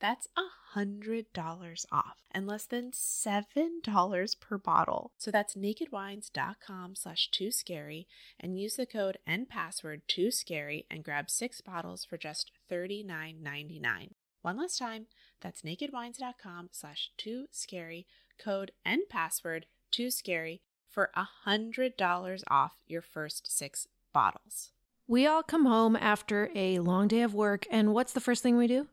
[0.00, 5.12] That's a $100 off and less than $7 per bottle.
[5.18, 8.06] So that's nakedwines.com slash too scary
[8.38, 14.10] and use the code and password too scary and grab six bottles for just $39.99.
[14.42, 15.06] One last time,
[15.40, 18.06] that's nakedwines.com slash too scary,
[18.38, 24.70] code and password too scary for a $100 off your first six bottles.
[25.06, 28.56] We all come home after a long day of work, and what's the first thing
[28.56, 28.88] we do?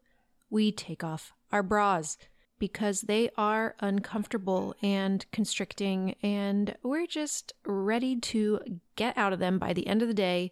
[0.52, 2.18] We take off our bras
[2.60, 8.60] because they are uncomfortable and constricting, and we're just ready to
[8.96, 10.52] get out of them by the end of the day.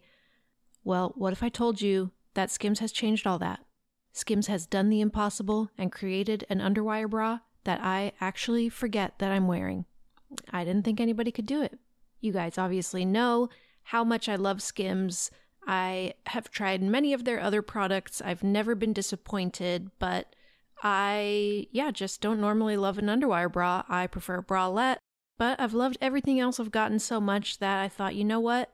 [0.82, 3.60] Well, what if I told you that Skims has changed all that?
[4.12, 9.30] Skims has done the impossible and created an underwire bra that I actually forget that
[9.30, 9.84] I'm wearing.
[10.50, 11.78] I didn't think anybody could do it.
[12.20, 13.50] You guys obviously know
[13.84, 15.30] how much I love Skims.
[15.66, 18.20] I have tried many of their other products.
[18.24, 20.34] I've never been disappointed, but
[20.82, 23.82] I, yeah, just don't normally love an underwire bra.
[23.88, 24.98] I prefer a bralette,
[25.38, 28.72] but I've loved everything else I've gotten so much that I thought, you know what?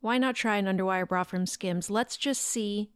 [0.00, 1.90] Why not try an underwire bra from Skims?
[1.90, 2.90] Let's just see.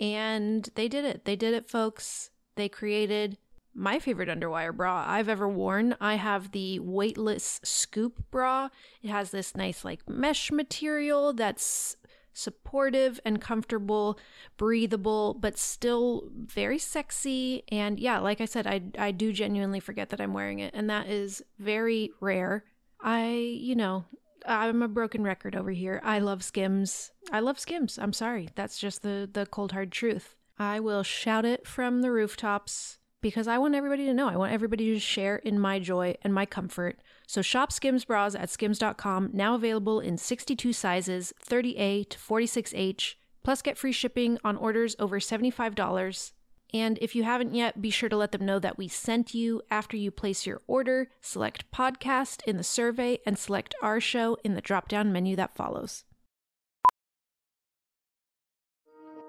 [0.00, 1.24] And they did it.
[1.24, 2.30] They did it, folks.
[2.56, 3.38] They created
[3.74, 5.96] my favorite underwire bra I've ever worn.
[6.00, 8.70] I have the weightless scoop bra.
[9.02, 11.96] It has this nice, like, mesh material that's
[12.36, 14.18] supportive and comfortable,
[14.56, 17.64] breathable, but still very sexy.
[17.68, 20.90] And yeah, like I said, I, I do genuinely forget that I'm wearing it, and
[20.90, 22.64] that is very rare.
[23.00, 24.04] I, you know,
[24.44, 26.00] I'm a broken record over here.
[26.04, 27.10] I love Skims.
[27.32, 27.98] I love Skims.
[27.98, 28.50] I'm sorry.
[28.54, 30.36] That's just the, the cold hard truth.
[30.58, 34.28] I will shout it from the rooftops because I want everybody to know.
[34.28, 37.00] I want everybody to share in my joy and my comfort.
[37.26, 43.62] So shop Skims bras at skims.com, now available in 62 sizes, 30A to 46H, plus
[43.62, 46.32] get free shipping on orders over $75.
[46.72, 49.62] And if you haven't yet, be sure to let them know that we sent you
[49.70, 51.10] after you place your order.
[51.20, 55.54] Select podcast in the survey and select our show in the drop down menu that
[55.54, 56.05] follows.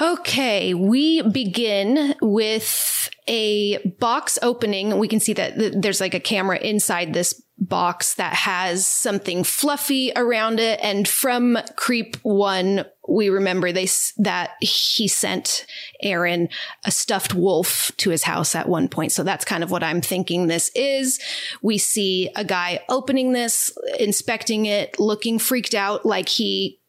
[0.00, 4.98] Okay, we begin with a box opening.
[4.98, 9.44] We can see that th- there's like a camera inside this box that has something
[9.44, 10.80] fluffy around it.
[10.82, 15.66] And from Creep One, we remember they that he sent
[16.02, 16.48] Aaron
[16.86, 19.12] a stuffed wolf to his house at one point.
[19.12, 21.20] So that's kind of what I'm thinking this is.
[21.60, 26.80] We see a guy opening this, inspecting it, looking freaked out, like he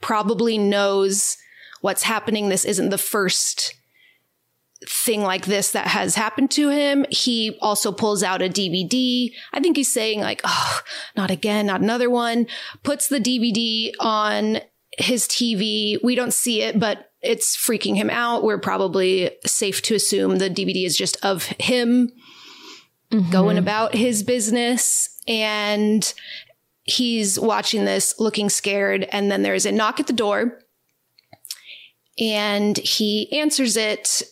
[0.00, 1.36] probably knows
[1.82, 2.48] what's happening.
[2.48, 3.74] This isn't the first
[4.88, 7.04] thing like this that has happened to him.
[7.10, 9.30] He also pulls out a DVD.
[9.52, 10.80] I think he's saying like, oh,
[11.16, 12.46] not again, not another one.
[12.82, 14.58] Puts the DVD on
[14.98, 16.02] his TV.
[16.02, 18.42] We don't see it, but it's freaking him out.
[18.42, 22.10] We're probably safe to assume the DVD is just of him
[23.10, 23.58] going mm-hmm.
[23.58, 25.20] about his business.
[25.28, 26.12] And
[26.82, 29.04] he's watching this looking scared.
[29.12, 30.58] And then there's a knock at the door
[32.18, 34.22] and he answers it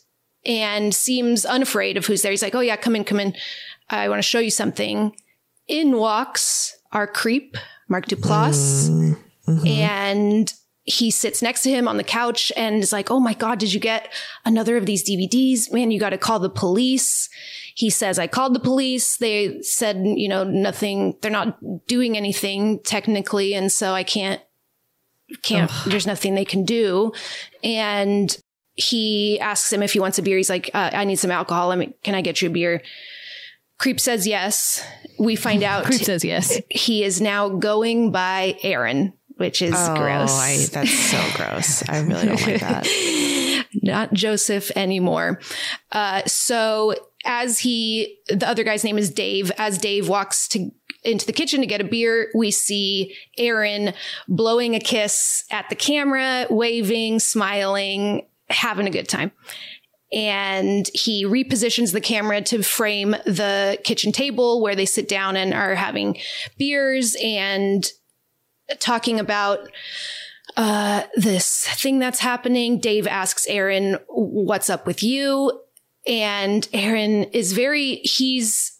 [0.45, 2.31] and seems unafraid of who's there.
[2.31, 3.35] He's like, Oh, yeah, come in, come in.
[3.89, 5.15] I want to show you something.
[5.69, 7.57] In walks our creep,
[7.89, 9.67] Mark Duplass, mm-hmm.
[9.67, 10.53] and
[10.85, 13.73] he sits next to him on the couch and is like, Oh my God, did
[13.73, 14.13] you get
[14.45, 15.73] another of these DVDs?
[15.73, 17.29] Man, you got to call the police.
[17.75, 19.17] He says, I called the police.
[19.17, 23.55] They said, you know, nothing, they're not doing anything technically.
[23.55, 24.43] And so I can't
[25.43, 27.13] can't there's nothing they can do
[27.63, 28.39] and
[28.75, 31.73] he asks him if he wants a beer he's like uh, i need some alcohol
[31.73, 32.83] I mean, can i get you a beer
[33.79, 34.85] creep says yes
[35.19, 36.61] we find out Creep says yes.
[36.71, 41.89] he is now going by aaron which is Oh, gross I, that's so gross.
[41.89, 43.67] I really don't like that.
[43.83, 45.41] not Joseph anymore.
[45.91, 49.51] Uh, so as he, the other guy's name is Dave.
[49.57, 50.71] As Dave walks to
[51.03, 53.95] into the kitchen to get a beer, we see Aaron
[54.29, 59.33] blowing a kiss at the camera, waving, smiling, having a good time.
[60.13, 65.55] And he repositions the camera to frame the kitchen table where they sit down and
[65.55, 66.19] are having
[66.59, 67.89] beers and
[68.81, 69.61] talking about
[70.57, 72.81] uh, this thing that's happening.
[72.81, 75.61] Dave asks Aaron, what's up with you?
[76.07, 78.80] And Aaron is very, he's,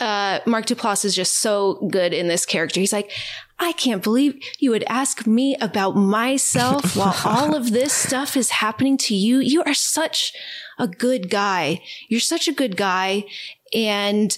[0.00, 2.80] uh, Mark Duplass is just so good in this character.
[2.80, 3.12] He's like,
[3.58, 8.50] I can't believe you would ask me about myself while all of this stuff is
[8.50, 9.38] happening to you.
[9.38, 10.32] You are such
[10.78, 11.82] a good guy.
[12.08, 13.24] You're such a good guy.
[13.74, 14.36] And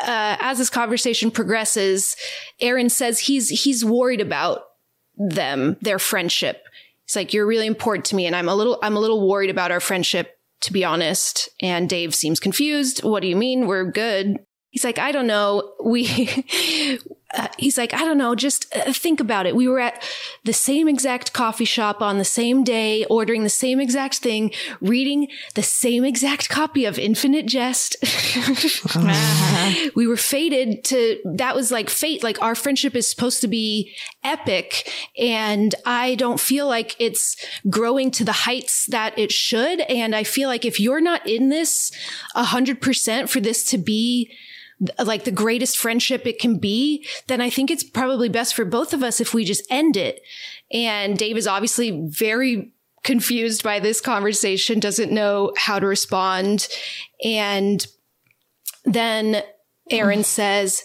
[0.00, 2.16] uh, as this conversation progresses,
[2.60, 4.62] Aaron says he's he's worried about
[5.16, 6.64] them, their friendship.
[7.06, 9.50] He's like, "You're really important to me, and I'm a little I'm a little worried
[9.50, 13.04] about our friendship, to be honest." And Dave seems confused.
[13.04, 13.66] What do you mean?
[13.66, 14.38] We're good.
[14.74, 15.70] He's like, I don't know.
[15.84, 16.28] We,
[17.32, 18.34] uh, he's like, I don't know.
[18.34, 19.54] Just uh, think about it.
[19.54, 20.02] We were at
[20.42, 24.50] the same exact coffee shop on the same day, ordering the same exact thing,
[24.80, 27.94] reading the same exact copy of Infinite Jest.
[29.94, 32.24] we were fated to, that was like fate.
[32.24, 33.94] Like our friendship is supposed to be
[34.24, 34.92] epic.
[35.16, 37.36] And I don't feel like it's
[37.70, 39.82] growing to the heights that it should.
[39.82, 41.92] And I feel like if you're not in this
[42.34, 44.32] a hundred percent for this to be
[45.04, 48.92] like the greatest friendship it can be, then I think it's probably best for both
[48.92, 50.20] of us if we just end it.
[50.72, 52.72] And Dave is obviously very
[53.02, 56.66] confused by this conversation, doesn't know how to respond.
[57.22, 57.86] And
[58.84, 59.42] then
[59.90, 60.24] Aaron mm.
[60.24, 60.82] says,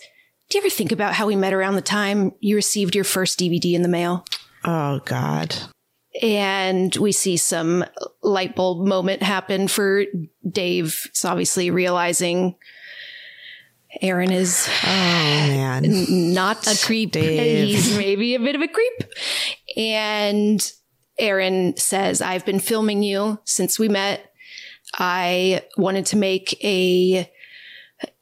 [0.50, 3.40] Do you ever think about how we met around the time you received your first
[3.40, 4.26] DVD in the mail?
[4.64, 5.56] Oh, God.
[6.22, 7.86] And we see some
[8.22, 10.04] light bulb moment happen for
[10.50, 11.02] Dave.
[11.14, 12.56] He's obviously realizing
[14.02, 17.12] Aaron is oh man not a creep.
[17.12, 17.68] Dave.
[17.68, 19.04] He's maybe a bit of a creep.
[19.76, 20.72] And
[21.18, 24.32] Aaron says, "I've been filming you since we met.
[24.94, 27.30] I wanted to make a."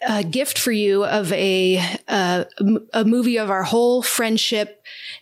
[0.01, 2.47] A gift for you of a, a
[2.93, 4.81] a movie of our whole friendship,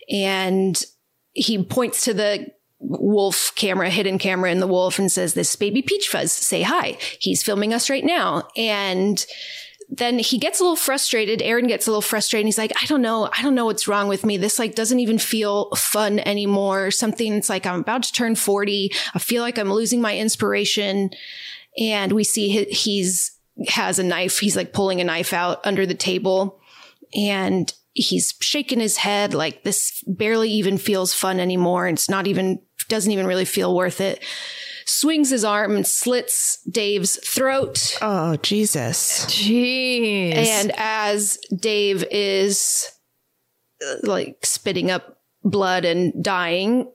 [0.09, 0.81] and
[1.33, 5.81] he points to the wolf camera, hidden camera in the wolf, and says, "This baby
[5.81, 6.97] Peach Fuzz, say hi.
[7.19, 9.25] He's filming us right now." And
[9.89, 11.41] then he gets a little frustrated.
[11.41, 12.45] Aaron gets a little frustrated.
[12.45, 13.29] He's like, I don't know.
[13.31, 14.37] I don't know what's wrong with me.
[14.37, 16.91] This like doesn't even feel fun anymore.
[16.91, 18.91] Something it's like I'm about to turn 40.
[19.13, 21.11] I feel like I'm losing my inspiration.
[21.77, 24.39] And we see he, he's has a knife.
[24.39, 26.59] He's like pulling a knife out under the table
[27.15, 31.87] and he's shaking his head like this barely even feels fun anymore.
[31.87, 32.59] It's not even,
[32.89, 34.21] doesn't even really feel worth it
[34.85, 37.97] swings his arm and slits Dave's throat.
[38.01, 39.25] Oh, Jesus.
[39.25, 40.35] Jeez.
[40.35, 42.89] And as Dave is
[43.85, 46.91] uh, like spitting up blood and dying,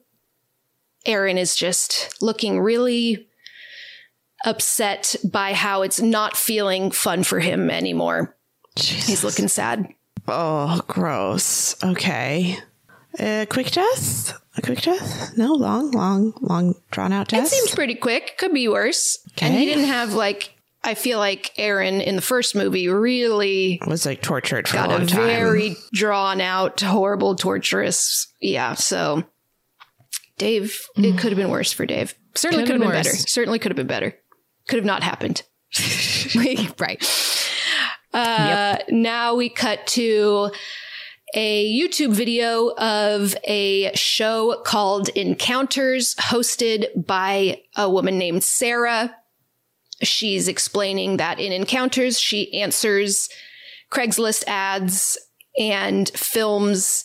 [1.07, 3.29] Aaron is just looking really
[4.45, 8.37] upset by how it's not feeling fun for him anymore.
[8.77, 9.07] Jesus.
[9.07, 9.89] He's looking sad.
[10.29, 11.83] Oh, gross.
[11.83, 12.59] Okay.
[13.19, 14.40] Uh, quick death?
[14.57, 15.37] A quick death?
[15.37, 17.47] No, long, long, long, drawn out death.
[17.47, 18.37] It seems pretty quick.
[18.37, 19.19] Could be worse.
[19.33, 19.47] Okay.
[19.47, 20.55] And he didn't have like.
[20.83, 24.93] I feel like Aaron in the first movie really was like tortured for got a
[24.93, 25.27] long a time.
[25.27, 28.33] very drawn out, horrible, torturous.
[28.41, 28.75] Yeah.
[28.75, 29.25] So,
[30.39, 32.15] Dave, it could have been worse for Dave.
[32.35, 33.11] Certainly could have been, been better.
[33.11, 34.17] Certainly could have been better.
[34.69, 35.43] Could have not happened.
[36.35, 37.03] right.
[38.13, 38.89] Uh, yep.
[38.89, 40.51] Now we cut to
[41.35, 49.15] a YouTube video of a show called Encounters hosted by a woman named Sarah.
[50.03, 53.29] She's explaining that in Encounters, she answers
[53.91, 55.19] Craigslist ads
[55.59, 57.05] and films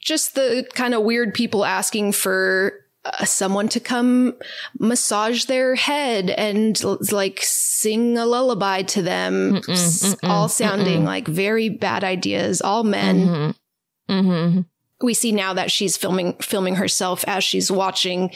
[0.00, 2.86] just the kind of weird people asking for
[3.24, 4.34] someone to come
[4.78, 6.82] massage their head and
[7.12, 11.06] like sing a lullaby to them, mm-mm, mm-mm, all sounding mm-mm.
[11.06, 13.26] like very bad ideas, all men.
[13.26, 14.12] Mm-hmm.
[14.12, 14.60] Mm-hmm.
[15.02, 18.30] We see now that she's filming filming herself as she's watching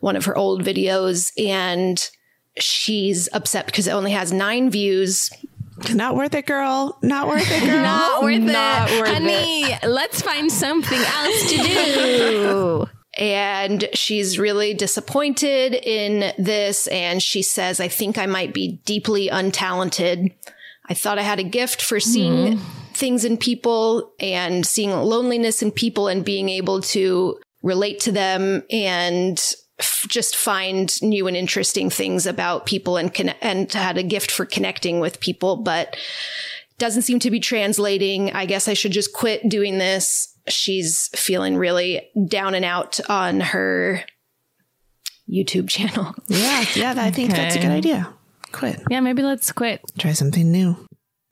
[0.00, 2.10] one of her old videos and
[2.58, 5.30] she's upset because it only has 9 views
[5.92, 6.98] not worth it, girl.
[7.02, 7.78] Not worth it, girl.
[7.82, 9.00] Not worth Not it.
[9.00, 9.84] Worth Honey, it.
[9.84, 12.86] let's find something else to do.
[13.16, 16.86] and she's really disappointed in this.
[16.88, 20.32] And she says, I think I might be deeply untalented.
[20.88, 22.92] I thought I had a gift for seeing mm-hmm.
[22.92, 28.62] things in people and seeing loneliness in people and being able to relate to them
[28.70, 29.38] and
[29.78, 34.30] f- just find new and interesting things about people and con- and had a gift
[34.30, 35.96] for connecting with people, but
[36.78, 38.32] doesn't seem to be translating.
[38.32, 43.40] I guess I should just quit doing this she's feeling really down and out on
[43.40, 44.04] her
[45.30, 46.14] YouTube channel.
[46.28, 47.42] Yeah, yeah, I think okay.
[47.42, 48.12] that's a good idea.
[48.52, 48.80] Quit.
[48.90, 49.80] Yeah, maybe let's quit.
[49.98, 50.76] Try something new.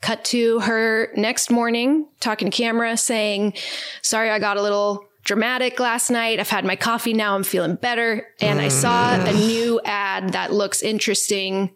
[0.00, 3.54] Cut to her next morning talking to camera saying,
[4.02, 6.40] Sorry, I got a little dramatic last night.
[6.40, 7.34] I've had my coffee now.
[7.34, 8.26] I'm feeling better.
[8.40, 9.30] And I saw mm.
[9.30, 11.70] a new ad that looks interesting.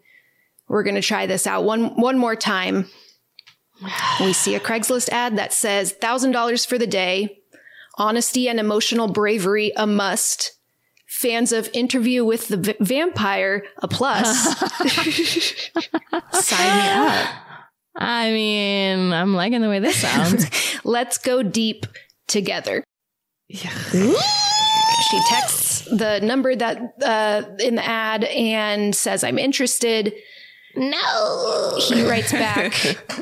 [0.67, 2.89] We're going to try this out one, one more time.
[4.19, 7.41] We see a Craigslist ad that says $1,000 for the day.
[7.95, 10.53] Honesty and emotional bravery, a must.
[11.07, 14.27] Fans of Interview with the V- Vampire, a plus.
[16.31, 17.27] Sign me up.
[17.95, 20.45] I mean, I'm liking the way this sounds.
[20.83, 21.85] Let's go deep
[22.27, 22.83] together.
[23.49, 30.13] She texts the number that uh, in the ad and says, "I'm interested."
[30.77, 31.79] No.
[31.87, 32.73] He writes back,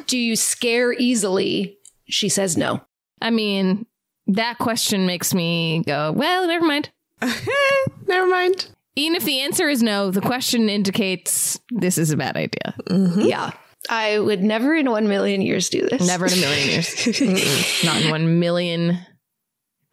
[0.08, 1.78] "Do you scare easily?"
[2.08, 2.82] She says, "No."
[3.22, 3.86] I mean,
[4.28, 6.90] that question makes me go, well, never mind.
[8.08, 8.68] Never mind.
[8.96, 12.76] Even if the answer is no, the question indicates this is a bad idea.
[12.90, 13.22] Mm-hmm.
[13.22, 13.52] Yeah.
[13.90, 16.06] I would never in one million years do this.
[16.06, 17.84] Never in a million years.
[17.84, 19.00] Not in one million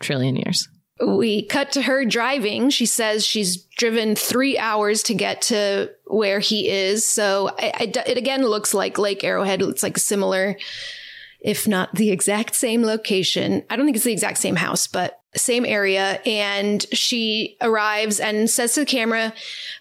[0.01, 0.69] trillion years.
[1.05, 2.71] We cut to her driving.
[2.71, 7.07] She says she's driven three hours to get to where he is.
[7.07, 9.63] So I, I- it again looks like Lake Arrowhead.
[9.63, 10.57] It's like similar,
[11.41, 13.65] if not the exact same location.
[13.69, 16.21] I don't think it's the exact same house, but same area.
[16.25, 19.33] And she arrives and says to the camera,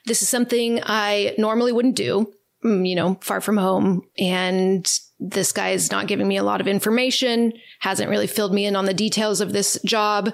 [0.06, 4.04] This is something I normally wouldn't do, Mm, you know, far from home.
[4.20, 4.88] And
[5.20, 8.76] this guy is not giving me a lot of information, hasn't really filled me in
[8.76, 10.32] on the details of this job,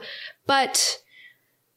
[0.47, 0.99] but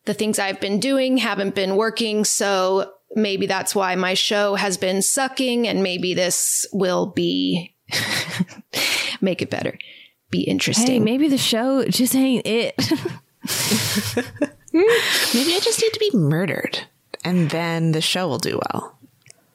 [0.07, 2.25] the things I've been doing haven't been working.
[2.25, 7.75] So maybe that's why my show has been sucking and maybe this will be
[9.21, 9.77] make it better.
[10.31, 11.03] Be Hey, interesting.
[11.05, 12.75] maybe the show just ain't it.
[14.73, 16.79] Maybe I just need to be murdered,
[17.25, 18.97] and then the show will do well.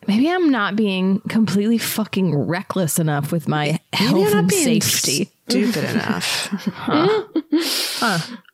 [0.07, 5.32] maybe I'm not being completely fucking reckless enough with my Maybe health and safety.
[5.47, 6.51] Stupid enough.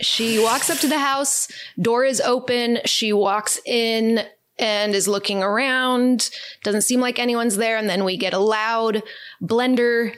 [0.00, 1.48] She walks up to the house,
[1.80, 2.78] door is open.
[2.84, 4.24] She walks in
[4.58, 6.30] and is looking around.
[6.62, 7.76] Doesn't seem like anyone's there.
[7.76, 9.02] And then we get a loud
[9.42, 10.14] blender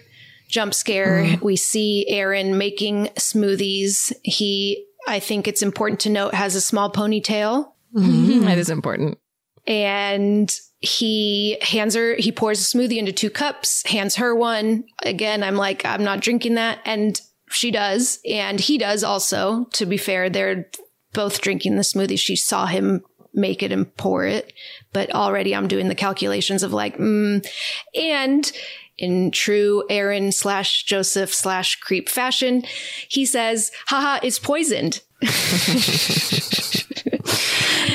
[0.48, 1.24] jump scare.
[1.24, 1.44] Mm-hmm.
[1.44, 4.12] We see Aaron making smoothies.
[4.22, 7.68] He, I think it's important to note, has a small ponytail.
[7.94, 8.44] Mm-hmm.
[8.44, 9.18] That is important.
[9.66, 15.42] and he hands her he pours a smoothie into two cups hands her one again
[15.42, 19.96] i'm like i'm not drinking that and she does and he does also to be
[19.96, 20.68] fair they're
[21.12, 24.52] both drinking the smoothie she saw him make it and pour it
[24.92, 27.46] but already i'm doing the calculations of like mm.
[27.94, 28.52] and
[28.98, 32.62] in true aaron slash joseph slash creep fashion
[33.08, 35.02] he says haha it's poisoned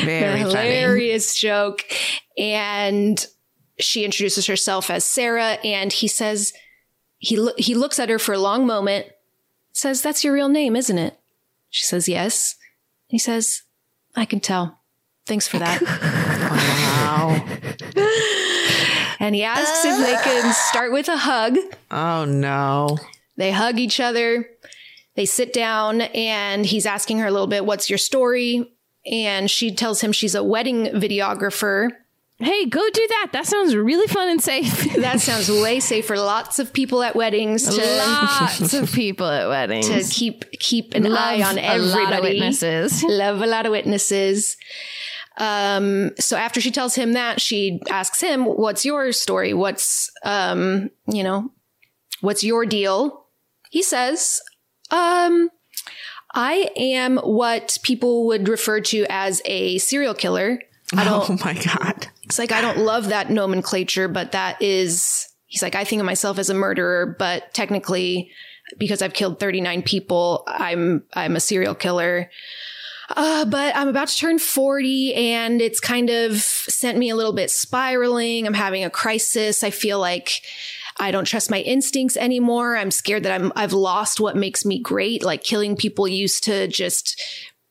[0.04, 0.70] Very a funny.
[0.70, 1.86] hilarious joke.
[2.38, 3.26] And
[3.80, 6.54] she introduces herself as Sarah, and he says
[7.18, 9.08] he lo- he looks at her for a long moment,
[9.74, 11.20] says, "That's your real name, isn't it?"
[11.70, 12.56] She says, "Yes."
[13.08, 13.64] He says,
[14.16, 14.80] "I can tell.
[15.26, 17.44] Thanks for that." Wow.
[19.20, 21.58] and he asks if they can start with a hug.
[21.90, 22.98] Oh no.
[23.38, 24.50] They hug each other.
[25.16, 28.72] They sit down and he's asking her a little bit, what's your story?
[29.06, 31.90] And she tells him she's a wedding videographer.
[32.42, 33.30] Hey, go do that.
[33.34, 34.94] That sounds really fun and safe.
[35.02, 36.08] That sounds way safer.
[36.16, 39.88] For lots of people at weddings to Lots of people at weddings.
[40.10, 42.02] to keep keep an Love eye on everybody.
[42.02, 43.04] a lot of witnesses.
[43.08, 44.58] Love a lot of witnesses.
[45.38, 49.54] Um, so after she tells him that, she asks him, "What's your story?
[49.54, 51.52] What's um, you know,
[52.22, 53.28] what's your deal?"
[53.70, 54.42] He says,
[54.92, 55.50] "Um,
[56.34, 60.60] I am what people would refer to as a serial killer.
[60.94, 61.30] I don't.
[61.30, 62.08] Oh my god.
[62.24, 66.06] It's like I don't love that nomenclature, but that is he's like I think of
[66.06, 68.32] myself as a murderer, but technically
[68.78, 72.30] because I've killed 39 people, I'm I'm a serial killer.
[73.10, 77.34] Uh, but I'm about to turn 40 and it's kind of sent me a little
[77.34, 78.48] bit spiraling.
[78.48, 79.66] I'm having a crisis.
[79.66, 80.42] I feel like
[80.98, 82.78] I don't trust my instincts anymore.
[82.78, 85.24] I'm scared that I'm I've lost what makes me great.
[85.24, 87.22] Like killing people used to just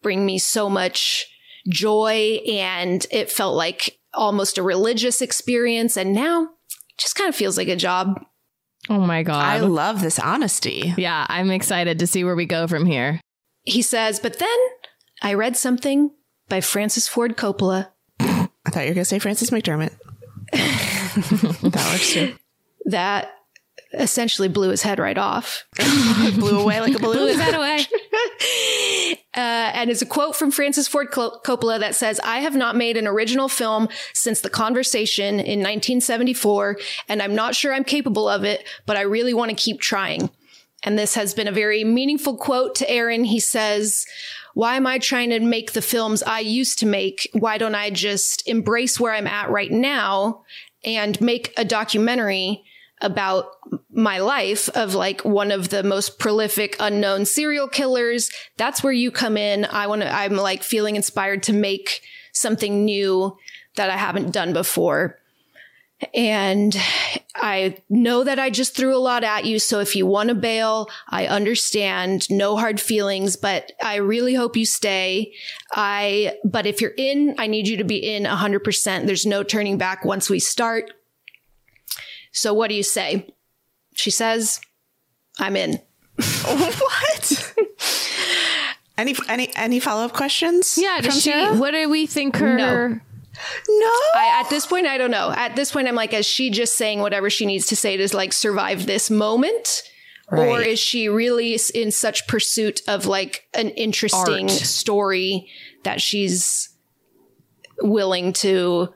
[0.03, 1.30] bring me so much
[1.69, 6.49] joy and it felt like almost a religious experience and now it
[6.99, 8.25] just kind of feels like a job.
[8.89, 9.45] Oh my god.
[9.45, 10.95] I love this honesty.
[10.97, 13.21] yeah, I'm excited to see where we go from here.
[13.65, 14.59] He says, "But then
[15.23, 16.11] I read something
[16.49, 17.89] by Francis Ford Coppola
[18.67, 19.97] I thought you were gonna say Frances McDormand.
[20.53, 22.35] that works too.
[22.87, 23.31] that
[23.93, 25.65] essentially blew his head right off."
[26.35, 27.19] Blew away like a balloon.
[27.19, 27.79] Blew his head away.
[29.41, 32.99] Uh, and it's a quote from Francis Ford Coppola that says, I have not made
[32.99, 36.77] an original film since The Conversation in 1974,
[37.09, 40.29] and I'm not sure I'm capable of it, but I really want to keep trying.
[40.83, 43.25] And this has been a very meaningful quote to Aaron.
[43.25, 44.05] He says,
[44.53, 47.27] Why am I trying to make the films I used to make?
[47.33, 50.45] Why don't I just embrace where I'm at right now
[50.85, 52.63] and make a documentary
[53.01, 53.57] about
[53.91, 58.31] my life of like one of the most prolific unknown serial killers.
[58.57, 59.65] That's where you come in.
[59.65, 63.37] I want to, I'm like feeling inspired to make something new
[63.77, 65.19] that I haven't done before.
[66.15, 66.75] And
[67.35, 69.59] I know that I just threw a lot at you.
[69.59, 72.31] So if you want to bail, I understand.
[72.31, 75.35] No hard feelings, but I really hope you stay.
[75.73, 79.07] I, but if you're in, I need you to be in 100%.
[79.07, 80.91] There's no turning back once we start.
[82.33, 83.27] So what do you say?
[83.95, 84.61] She says,
[85.39, 85.81] I'm in.
[86.45, 87.55] what?
[88.99, 90.79] any any any follow up questions?
[90.81, 91.57] Yeah, does she, Sarah?
[91.57, 92.57] what do we think her?
[92.57, 93.01] No.
[93.69, 93.87] No.
[94.15, 95.33] I, at this point, I don't know.
[95.35, 98.17] At this point, I'm like, is she just saying whatever she needs to say to
[98.17, 99.83] like survive this moment?
[100.31, 104.51] Or is she really in such pursuit of like an interesting Art.
[104.51, 105.49] story
[105.83, 106.69] that she's
[107.83, 108.95] willing to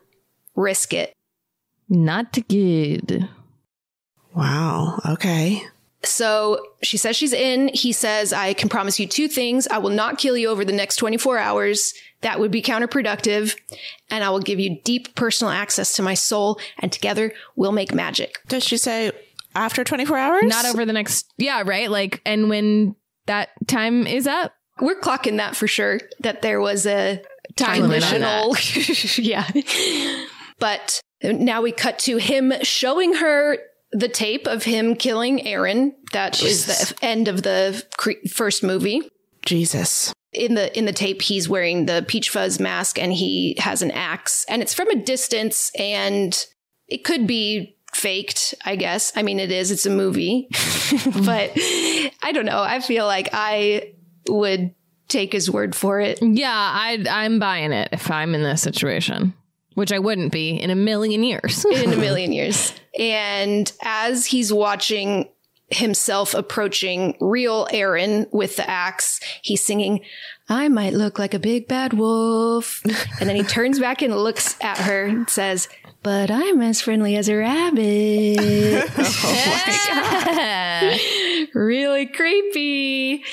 [0.55, 1.13] risk it?
[1.89, 3.29] Not good.
[4.35, 5.01] Wow.
[5.07, 5.63] Okay.
[6.03, 7.69] So she says she's in.
[7.73, 9.67] He says, I can promise you two things.
[9.69, 11.95] I will not kill you over the next 24 hours.
[12.21, 13.57] That would be counterproductive.
[14.11, 16.59] And I will give you deep personal access to my soul.
[16.79, 18.39] And together we'll make magic.
[18.49, 19.13] Does she say
[19.55, 20.45] after 24 hours?
[20.45, 21.33] Not over the next.
[21.39, 21.91] Yeah, right.
[21.91, 26.87] Like, and when that time is up, We're clocking that for sure, that there was
[26.87, 27.23] a
[27.57, 29.25] Time limit on conditional.
[29.25, 29.49] yeah.
[30.59, 31.01] But
[31.33, 33.59] now we cut to him showing her
[33.93, 35.95] the tape of him killing Aaron.
[36.13, 39.03] That is the end of the cre- first movie.
[39.47, 40.13] Jesus.
[40.33, 43.91] in the in the tape he's wearing the peach fuzz mask and he has an
[43.91, 44.45] axe.
[44.49, 46.47] And it's from a distance and
[46.89, 49.13] it could be faked i guess.
[49.15, 50.49] I mean it is it's a movie.
[51.25, 51.53] But
[52.23, 52.63] i don't know.
[52.63, 53.93] I feel like i
[54.29, 54.75] would
[55.09, 56.19] take his word for it.
[56.23, 59.35] Yeah, I I'm buying it if I'm in this situation,
[59.75, 61.65] which I wouldn't be in a million years.
[61.71, 65.29] in a million years and as he's watching
[65.71, 70.01] himself approaching real Aaron with the axe, he's singing,
[70.49, 72.83] I might look like a big bad wolf.
[73.19, 75.69] And then he turns back and looks at her and says,
[76.03, 78.91] But I'm as friendly as a rabbit.
[80.87, 83.25] Oh really creepy.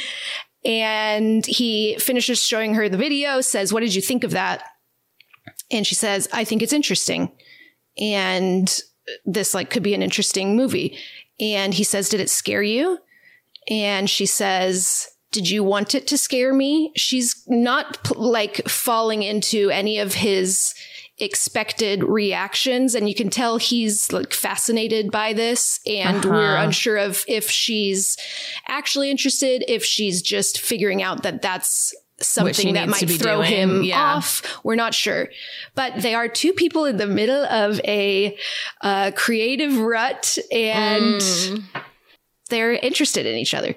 [0.64, 4.64] And he finishes showing her the video, says, What did you think of that?
[5.72, 7.32] And she says, I think it's interesting.
[7.98, 8.80] And
[9.26, 10.98] this like could be an interesting movie.
[11.40, 13.00] And he says, Did it scare you?
[13.70, 16.92] And she says, Did you want it to scare me?
[16.96, 20.74] She's not like falling into any of his
[21.18, 22.96] expected reactions.
[22.96, 25.80] And you can tell he's like fascinated by this.
[25.86, 26.64] And we're Uh-huh.
[26.66, 28.18] unsure of if she's
[28.68, 33.84] actually interested, if she's just figuring out that that's something that might throw doing, him
[33.84, 34.16] yeah.
[34.16, 34.42] off.
[34.64, 35.30] We're not sure.
[35.76, 38.38] But they are two people in the middle of a
[38.82, 41.64] uh, creative rut and Mm.
[42.50, 43.76] they're interested in each other.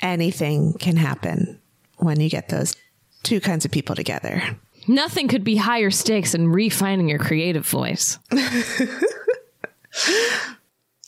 [0.00, 1.60] Anything can happen
[1.96, 2.74] when you get those
[3.22, 4.42] two kinds of people together.
[4.86, 8.18] Nothing could be higher stakes than refining your creative voice.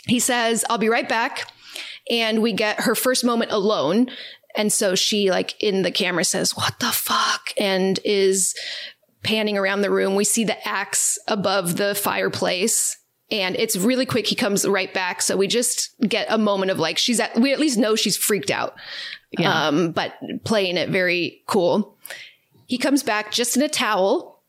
[0.07, 1.53] He says, I'll be right back.
[2.11, 4.09] And we get her first moment alone.
[4.57, 7.51] And so she, like, in the camera says, What the fuck?
[7.59, 8.55] And is
[9.23, 10.15] panning around the room.
[10.15, 12.97] We see the axe above the fireplace.
[13.31, 14.27] And it's really quick.
[14.27, 15.23] He comes right back.
[15.23, 18.17] So we just get a moment of like, she's at, we at least know she's
[18.17, 18.75] freaked out.
[19.39, 19.67] Yeah.
[19.67, 21.97] Um, but playing it very cool.
[22.67, 24.43] He comes back just in a towel.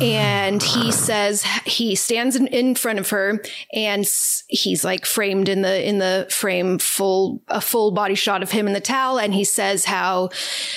[0.00, 4.04] And he says he stands in, in front of her, and
[4.48, 8.66] he's like framed in the in the frame, full a full body shot of him
[8.66, 9.18] in the towel.
[9.18, 10.30] And he says how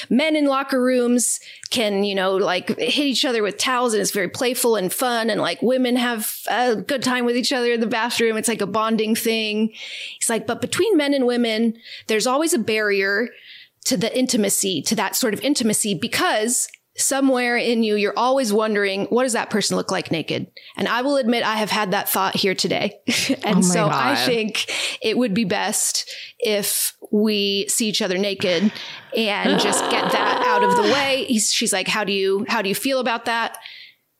[0.09, 1.39] men in locker rooms
[1.71, 5.29] can you know like hit each other with towels, and it's very playful and fun.
[5.29, 8.37] And like women have a good time with each other in the bathroom.
[8.37, 9.71] It's like a bonding thing.
[10.19, 13.29] He's like, but between men and women, there's always a barrier
[13.85, 16.67] to the intimacy, to that sort of intimacy, because
[16.97, 20.47] somewhere in you, you're always wondering, what does that person look like naked?
[20.77, 22.99] And I will admit, I have had that thought here today.
[23.43, 24.71] and oh my so I think
[25.01, 28.71] it would be best if we see each other naked
[29.15, 31.25] and just get that out of the way.
[31.27, 33.57] He's, she's like, how do you, how do you feel about that?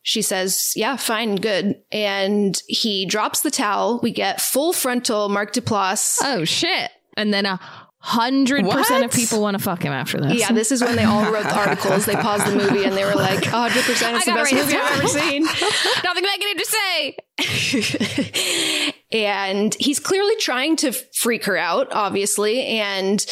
[0.01, 1.81] She says, yeah, fine, good.
[1.91, 3.99] And he drops the towel.
[4.03, 6.19] We get full frontal Mark Duplass.
[6.23, 6.91] Oh shit!
[7.17, 7.59] And then a
[8.05, 10.35] hundred percent of people want to fuck him after this.
[10.35, 12.05] Yeah, this is when they all wrote the articles.
[12.05, 13.65] They paused the movie and they were like, 100% I
[14.17, 15.43] it's the best movie I've ever seen.
[16.03, 17.17] Nothing negative to say.
[19.11, 22.65] and he's clearly trying to freak her out, obviously.
[22.65, 23.25] And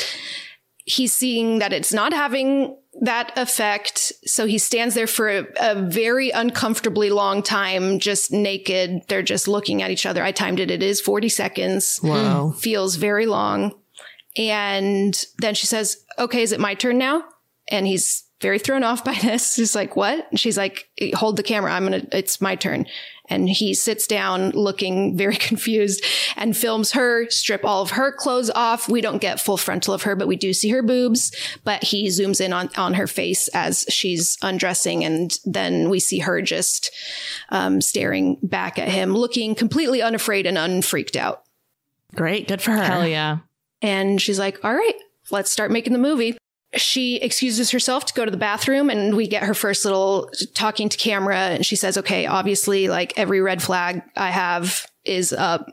[0.86, 4.11] he's seeing that it's not having that effect.
[4.26, 9.03] So he stands there for a, a, very uncomfortably long time, just naked.
[9.07, 10.24] They're just looking at each other.
[10.24, 10.71] I timed it.
[10.71, 11.99] It is 40 seconds.
[12.01, 12.55] Wow.
[12.57, 13.76] Feels very long.
[14.38, 17.24] And then she says, okay, is it my turn now?
[17.70, 19.56] And he's very thrown off by this.
[19.56, 20.28] He's like, what?
[20.30, 21.74] And she's like, hold the camera.
[21.74, 22.86] I'm going to, it's my turn.
[23.30, 26.04] And he sits down looking very confused
[26.36, 28.90] and films her, strip all of her clothes off.
[28.90, 31.32] We don't get full frontal of her, but we do see her boobs,
[31.64, 35.06] but he zooms in on, on her face as she's undressing.
[35.06, 36.92] And then we see her just,
[37.50, 41.44] um, staring back at him, looking completely unafraid and unfreaked out.
[42.14, 42.48] Great.
[42.48, 42.84] Good for her.
[42.84, 43.40] Hell yeah.
[43.84, 44.96] And she's like, all right,
[45.30, 46.38] let's start making the movie
[46.76, 50.90] she excuses herself to go to the bathroom and we get her first little talking
[50.90, 55.68] to camera and she says okay obviously like every red flag i have is up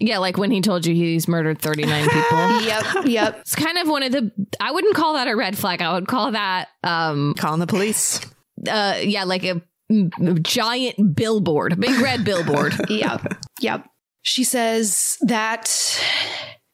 [0.00, 2.60] yeah, like when he told you he's murdered 39 people.
[2.62, 3.36] yep, yep.
[3.40, 5.80] It's kind of one of the I wouldn't call that a red flag.
[5.80, 8.20] I would call that um calling the police.
[8.68, 12.74] Uh yeah, like a, a giant billboard, big red billboard.
[12.88, 13.22] yep.
[13.60, 13.86] Yep.
[14.22, 15.68] She says that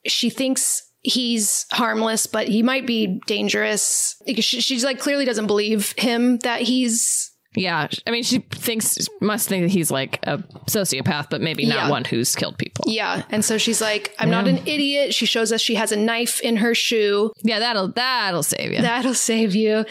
[0.07, 4.17] she thinks he's harmless, but he might be dangerous.
[4.39, 7.29] She's like clearly doesn't believe him that he's.
[7.57, 10.39] Yeah, I mean, she thinks must think that he's like a
[10.69, 11.91] sociopath, but maybe not Yeah.
[11.91, 12.85] one who's killed people.
[12.87, 15.97] Yeah, and so she's like, "I'm not an idiot." She shows us she has a
[15.97, 17.33] knife in her shoe.
[17.43, 18.81] Yeah, that'll that'll save you.
[18.83, 19.85] That'll save you.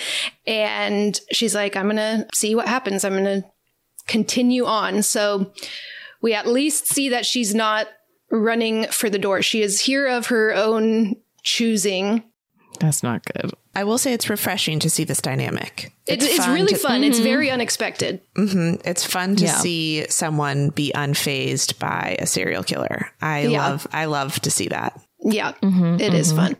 [0.47, 3.03] And she's like, "I'm gonna see what happens.
[3.03, 3.43] I'm gonna
[4.07, 5.51] continue on." So
[6.21, 7.87] we at least see that she's not
[8.31, 9.41] running for the door.
[9.41, 12.23] She is here of her own choosing.
[12.79, 13.51] That's not good.
[13.75, 15.91] I will say it's refreshing to see this dynamic.
[16.05, 17.03] It's, it's, really to- fun.
[17.03, 18.21] It's very unexpected.
[18.35, 19.55] hmm It's fun to Yeah.
[19.57, 23.11] see someone be unfazed by a serial killer.
[23.21, 23.67] I Yeah.
[23.67, 23.87] love.
[23.91, 24.99] I love to see that.
[25.21, 26.55] Yeah, it is fun.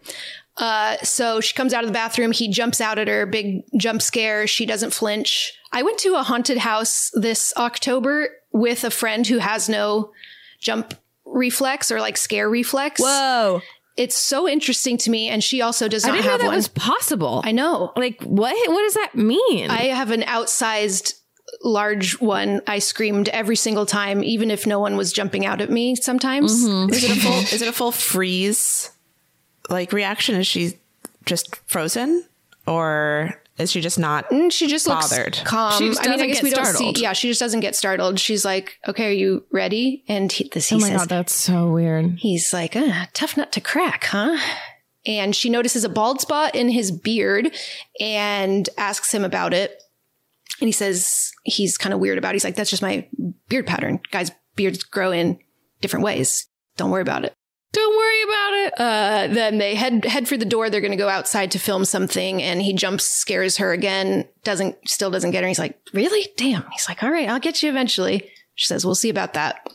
[0.58, 2.34] Uh, so she comes out of the bathroom.
[2.34, 4.46] He jumps out at her, big jump scare.
[4.48, 5.54] She doesn't flinch.
[5.72, 10.12] I went to a haunted house this October with a friend who has no
[10.60, 10.94] jump
[11.32, 13.02] reflex or like scare reflex.
[13.02, 13.62] Whoa.
[13.98, 15.28] It's so interesting to me.
[15.28, 16.56] And she also does I didn't know that one.
[16.56, 17.42] was possible.
[17.44, 17.92] I know.
[17.96, 18.56] Like what?
[18.70, 19.70] What does that mean?
[19.70, 21.16] I have an outsized
[21.64, 22.62] large one.
[22.68, 26.66] I screamed every single time, even if no one was jumping out at me sometimes.
[26.66, 26.94] Mm-hmm.
[26.94, 27.34] Is it a full?
[27.54, 28.92] is it a full freeze?
[29.70, 30.36] Like reaction?
[30.36, 30.78] Is she
[31.26, 32.26] just frozen,
[32.66, 34.30] or is she just not?
[34.30, 35.38] Mm, she just bothered.
[35.38, 35.78] looks calm.
[35.78, 36.94] She just I mean, I guess get we don't see.
[36.96, 38.20] Yeah, she just doesn't get startled.
[38.20, 41.34] She's like, "Okay, are you ready?" And he, this he oh my says, god, that's
[41.34, 42.16] so weird.
[42.20, 44.38] he's like, uh, "Tough nut to crack, huh?"
[45.06, 47.52] And she notices a bald spot in his beard
[48.00, 49.82] and asks him about it.
[50.62, 52.36] And he says he's kind of weird about it.
[52.36, 53.08] He's like, "That's just my
[53.50, 54.00] beard pattern.
[54.12, 55.40] Guys' beards grow in
[55.82, 56.48] different ways.
[56.78, 57.34] Don't worry about it."
[57.72, 58.74] Don't worry about it.
[58.80, 60.70] Uh, then they head head for the door.
[60.70, 64.28] They're going to go outside to film something, and he jumps, scares her again.
[64.44, 65.48] Doesn't still doesn't get her.
[65.48, 66.28] He's like, "Really?
[66.36, 69.68] Damn." He's like, "All right, I'll get you eventually." She says, "We'll see about that."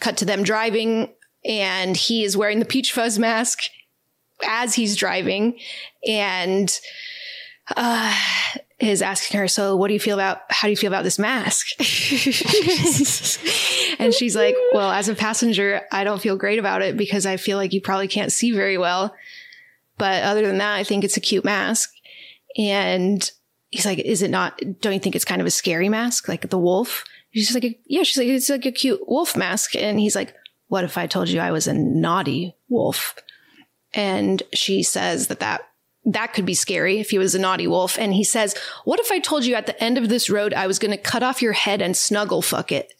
[0.00, 1.12] Cut to them driving,
[1.44, 3.60] and he is wearing the peach fuzz mask
[4.46, 5.58] as he's driving,
[6.06, 6.70] and
[7.76, 8.16] uh,
[8.80, 10.42] is asking her, "So, what do you feel about?
[10.50, 11.68] How do you feel about this mask?"
[13.98, 17.36] and she's like, "Well, as a passenger, I don't feel great about it because I
[17.38, 19.14] feel like you probably can't see very well.
[19.96, 21.90] But other than that, I think it's a cute mask."
[22.56, 23.28] And
[23.70, 24.60] he's like, "Is it not?
[24.80, 28.04] Don't you think it's kind of a scary mask, like the wolf?" She's like, "Yeah."
[28.04, 30.34] She's like, "It's like a cute wolf mask." And he's like,
[30.68, 33.16] "What if I told you I was a naughty wolf?"
[33.92, 35.67] And she says that that
[36.12, 37.98] that could be scary if he was a naughty wolf.
[37.98, 38.54] And he says,
[38.84, 40.96] What if I told you at the end of this road I was going to
[40.96, 42.94] cut off your head and snuggle fuck it?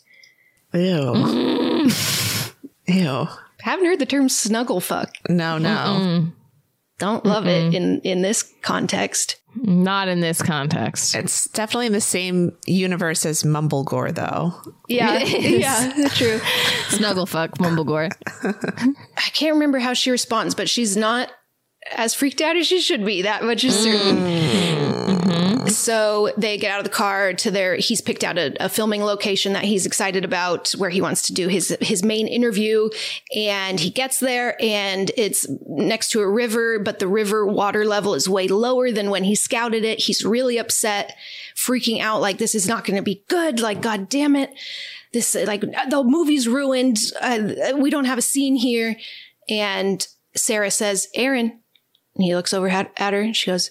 [0.74, 1.88] Ew.
[2.86, 3.28] Ew.
[3.61, 5.14] Haven't heard the term snuggle fuck.
[5.28, 6.28] No, no.
[6.98, 9.36] Don't love it in, in this context.
[9.54, 11.14] Not in this context.
[11.14, 14.52] It's definitely in the same universe as Mumblegore, though.
[14.88, 15.18] Yeah.
[15.18, 15.61] It is.
[15.61, 16.40] yeah, true.
[16.88, 18.11] Snuggle fuck Mumblegore.
[19.16, 21.30] I can't remember how she responds, but she's not
[21.93, 23.22] as freaked out as she should be.
[23.22, 25.09] That much is certain.
[25.68, 27.76] So they get out of the car to their.
[27.76, 31.34] He's picked out a, a filming location that he's excited about, where he wants to
[31.34, 32.89] do his his main interview.
[33.34, 38.14] And he gets there, and it's next to a river, but the river water level
[38.14, 40.01] is way lower than when he scouted it.
[40.01, 41.16] He's really upset,
[41.55, 43.61] freaking out, like this is not going to be good.
[43.61, 44.55] Like, god damn it,
[45.12, 46.99] this like the movie's ruined.
[47.20, 48.97] Uh, we don't have a scene here.
[49.51, 51.61] And Sarah says, Aaron.
[52.19, 53.71] And he looks over at, at her and she goes,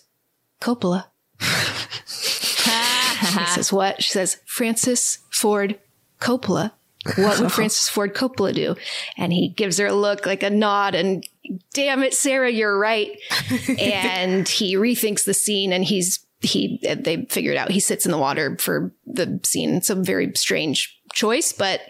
[0.61, 1.05] Coppola.
[1.39, 1.45] he
[3.45, 4.01] says, What?
[4.01, 5.79] She says, Francis Ford
[6.19, 6.71] Coppola.
[7.15, 8.75] What would Francis Ford Coppola do?
[9.17, 11.27] And he gives her a look, like a nod, and
[11.73, 13.17] damn it, Sarah, you're right.
[13.79, 18.11] and he rethinks the scene and he's he they figure it out he sits in
[18.11, 19.75] the water for the scene.
[19.75, 21.81] It's a very strange choice, but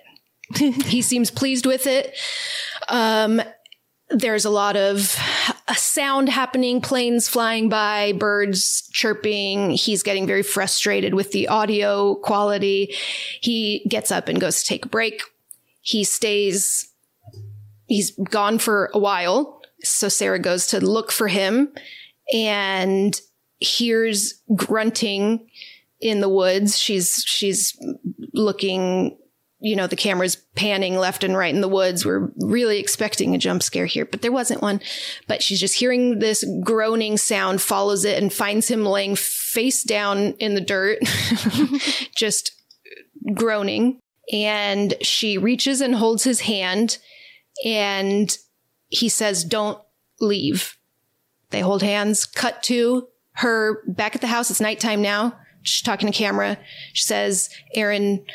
[0.55, 2.15] he seems pleased with it.
[2.87, 3.41] Um,
[4.09, 5.17] there's a lot of
[5.67, 9.71] a sound happening, planes flying by, birds chirping.
[9.71, 12.93] He's getting very frustrated with the audio quality.
[13.41, 15.21] He gets up and goes to take a break.
[15.81, 16.89] He stays,
[17.87, 19.61] he's gone for a while.
[19.83, 21.73] So Sarah goes to look for him
[22.33, 23.19] and
[23.59, 25.49] hears grunting
[25.99, 26.77] in the woods.
[26.77, 27.77] She's, she's
[28.33, 29.17] looking
[29.59, 32.05] you know, the camera's panning left and right in the woods.
[32.05, 34.81] We're really expecting a jump scare here, but there wasn't one.
[35.27, 40.33] But she's just hearing this groaning sound, follows it, and finds him laying face down
[40.33, 40.99] in the dirt,
[42.15, 42.51] just
[43.33, 43.99] groaning.
[44.31, 46.99] And she reaches and holds his hand,
[47.65, 48.37] and
[48.89, 49.81] he says, Don't
[50.19, 50.77] leave.
[51.49, 54.51] They hold hands, cut to her back at the house.
[54.51, 55.39] It's nighttime now.
[55.63, 56.57] She's talking to camera.
[56.93, 58.25] She says, Aaron,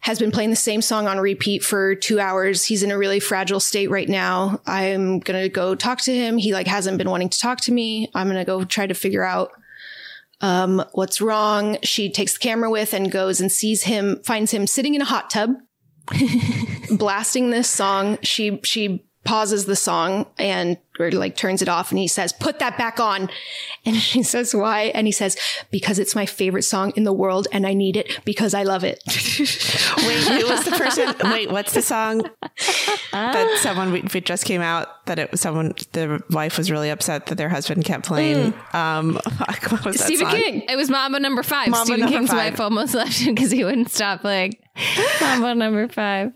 [0.00, 2.64] has been playing the same song on repeat for two hours.
[2.64, 4.60] He's in a really fragile state right now.
[4.66, 6.38] I'm gonna go talk to him.
[6.38, 8.10] He like hasn't been wanting to talk to me.
[8.14, 9.50] I'm gonna go try to figure out
[10.40, 11.76] um, what's wrong.
[11.82, 15.06] She takes the camera with and goes and sees him, finds him sitting in a
[15.06, 15.50] hot tub,
[16.90, 18.18] blasting this song.
[18.22, 22.58] She she pauses the song and or like turns it off and he says, put
[22.58, 23.30] that back on.
[23.84, 24.84] And she says, why?
[24.94, 25.36] And he says,
[25.70, 28.84] because it's my favorite song in the world and I need it because I love
[28.84, 29.02] it.
[29.06, 31.14] Wait, who was the person?
[31.30, 32.22] Wait, what's the song
[33.12, 36.90] that someone we, we just came out that it was someone the wife was really
[36.90, 38.54] upset that their husband kept playing.
[38.72, 39.14] Um,
[39.68, 40.36] what was that Stephen song?
[40.36, 40.62] King.
[40.68, 41.68] It was Mambo number five.
[41.68, 42.52] Mambo Stephen number King's five.
[42.52, 44.54] wife almost left him because he wouldn't stop playing
[45.20, 46.32] Mambo number five.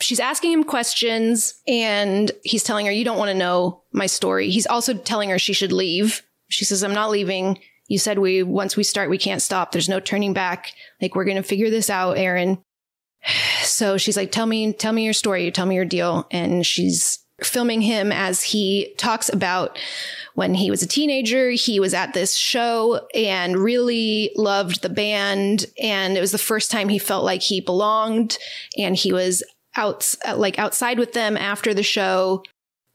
[0.00, 4.50] She's asking him questions and he's telling her, You don't want to know my story.
[4.50, 6.22] He's also telling her she should leave.
[6.48, 7.58] She says, I'm not leaving.
[7.88, 9.72] You said we, once we start, we can't stop.
[9.72, 10.72] There's no turning back.
[11.00, 12.58] Like, we're going to figure this out, Aaron.
[13.62, 15.50] So she's like, Tell me, tell me your story.
[15.50, 16.26] Tell me your deal.
[16.30, 19.78] And she's filming him as he talks about
[20.34, 25.66] when he was a teenager, he was at this show and really loved the band.
[25.80, 28.38] And it was the first time he felt like he belonged
[28.76, 29.42] and he was
[29.76, 32.42] out, like outside with them after the show.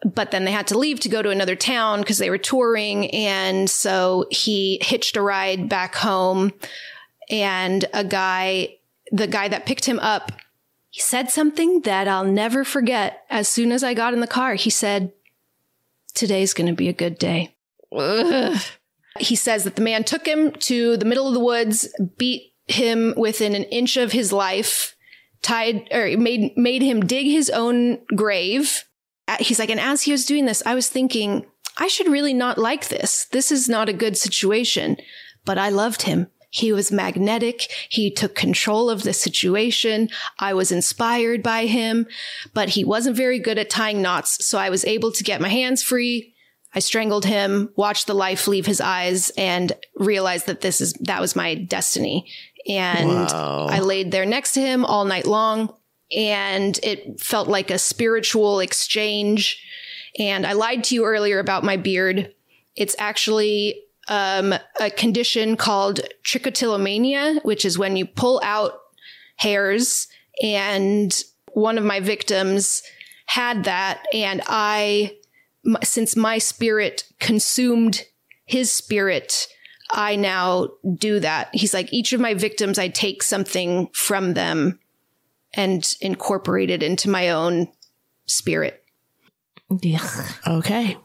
[0.06, 3.10] But then they had to leave to go to another town because they were touring.
[3.12, 6.52] And so he hitched a ride back home
[7.30, 8.76] and a guy,
[9.12, 10.32] the guy that picked him up,
[11.00, 13.24] he said something that I'll never forget.
[13.30, 15.14] As soon as I got in the car, he said,
[16.14, 17.56] Today's going to be a good day.
[17.96, 18.60] Ugh.
[19.18, 21.88] He says that the man took him to the middle of the woods,
[22.18, 24.98] beat him within an inch of his life,
[25.42, 28.84] tied or made made him dig his own grave.
[29.26, 31.46] Uh, He's like, and as he was doing this, I was thinking,
[31.78, 33.26] I should really not like this.
[33.32, 34.98] This is not a good situation.
[35.46, 36.28] But I loved him.
[36.50, 37.72] He was magnetic.
[37.90, 40.10] He took control of the situation.
[40.40, 42.08] I was inspired by him,
[42.54, 44.46] but he wasn't very good at tying knots.
[44.46, 46.34] So I was able to get my hands free.
[46.74, 51.22] I strangled him, watched the life leave his eyes and realized that this is, that
[51.22, 52.30] was my destiny.
[52.68, 53.68] And Wow.
[53.70, 55.74] I laid there next to him all night long
[56.16, 59.64] and it felt like a spiritual exchange.
[60.18, 62.34] And I lied to you earlier about my beard.
[62.76, 68.74] It's actually um, a condition called trichotillomania, which is when you pull out
[69.38, 70.08] hairs.
[70.44, 71.18] And
[71.54, 72.84] one of my victims
[73.28, 74.04] had that.
[74.14, 75.16] And I,
[75.66, 78.04] m- since my spirit consumed
[78.46, 79.48] his spirit,
[79.92, 81.50] I now do that.
[81.54, 84.80] He's like, each of my victims, I take something from them
[85.54, 87.68] and incorporate it into my own
[88.26, 88.84] spirit.
[90.48, 90.98] Okay.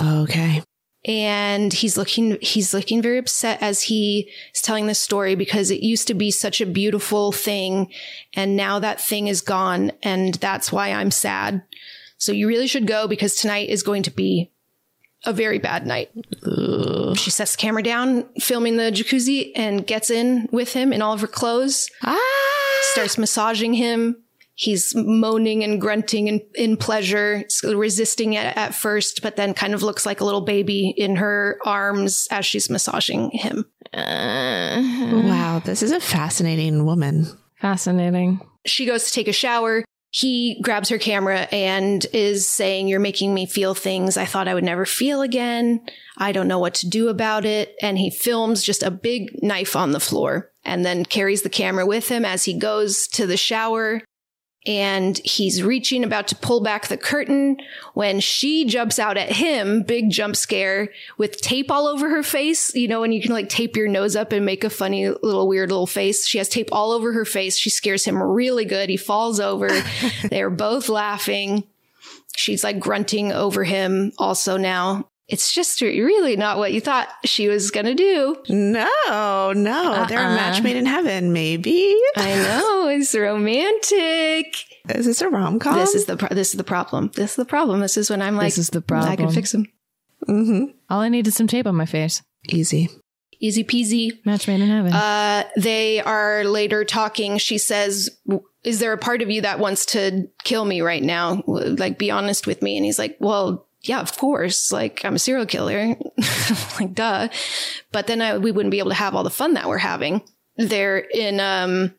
[0.00, 0.62] Okay.
[1.04, 5.82] And he's looking he's looking very upset as he is telling this story because it
[5.82, 7.90] used to be such a beautiful thing
[8.34, 11.62] and now that thing is gone and that's why I'm sad.
[12.18, 14.50] So you really should go because tonight is going to be
[15.24, 16.10] a very bad night.
[17.16, 21.14] She sets the camera down, filming the jacuzzi, and gets in with him in all
[21.14, 21.90] of her clothes.
[22.02, 22.18] Ah.
[22.92, 24.16] Starts massaging him.
[24.60, 29.82] He's moaning and grunting in, in pleasure, resisting it at first, but then kind of
[29.82, 33.64] looks like a little baby in her arms as she's massaging him.
[33.94, 35.22] Uh-huh.
[35.24, 37.26] Wow, this is a fascinating woman.
[37.58, 38.38] Fascinating.
[38.66, 39.82] She goes to take a shower.
[40.10, 44.52] he grabs her camera and is saying, You're making me feel things I thought I
[44.52, 45.80] would never feel again.
[46.18, 47.76] I don't know what to do about it.
[47.80, 51.86] And he films just a big knife on the floor and then carries the camera
[51.86, 54.02] with him as he goes to the shower
[54.66, 57.56] and he's reaching about to pull back the curtain
[57.94, 62.74] when she jumps out at him big jump scare with tape all over her face
[62.74, 65.48] you know when you can like tape your nose up and make a funny little
[65.48, 66.26] weird little face.
[66.26, 67.56] She has tape all over her face.
[67.56, 68.88] She scares him really good.
[68.88, 69.68] He falls over.
[70.30, 71.64] They're both laughing.
[72.36, 77.48] She's like grunting over him also now it's just really not what you thought she
[77.48, 78.36] was gonna do.
[78.48, 81.32] No, no, they're a match made in heaven.
[81.32, 84.46] Maybe I know it's romantic.
[84.88, 85.78] Is this a rom com?
[85.78, 87.10] This is the pro- this is the problem.
[87.14, 87.80] This is the problem.
[87.80, 89.12] This is when I'm like, This is the problem.
[89.12, 89.66] I can fix him.
[90.28, 90.76] Mm-hmm.
[90.90, 92.22] All I need is some tape on my face.
[92.48, 92.88] Easy.
[93.38, 94.24] Easy peasy.
[94.26, 94.92] Match made in heaven.
[94.92, 97.38] Uh, they are later talking.
[97.38, 98.10] She says,
[98.64, 101.42] "Is there a part of you that wants to kill me right now?
[101.46, 104.70] Like, be honest with me." And he's like, "Well." Yeah, of course.
[104.72, 105.96] Like I'm a serial killer.
[106.80, 107.28] like duh.
[107.92, 110.22] But then I, we wouldn't be able to have all the fun that we're having.
[110.56, 111.94] They're in um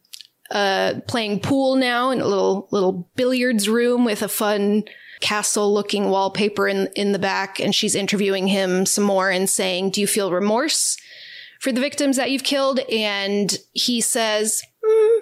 [0.52, 4.84] uh playing pool now in a little little billiards room with a fun
[5.22, 9.92] castle looking wallpaper in in the back and she's interviewing him some more and saying,
[9.92, 10.98] "Do you feel remorse
[11.60, 15.20] for the victims that you've killed?" And he says, "Hmm,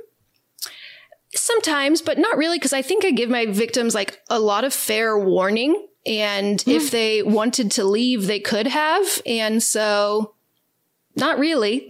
[1.36, 4.74] Sometimes, but not really, because I think I give my victims like a lot of
[4.74, 5.88] fair warning.
[6.06, 6.72] And hmm.
[6.72, 9.22] if they wanted to leave, they could have.
[9.26, 10.36] And so,
[11.16, 11.88] not really.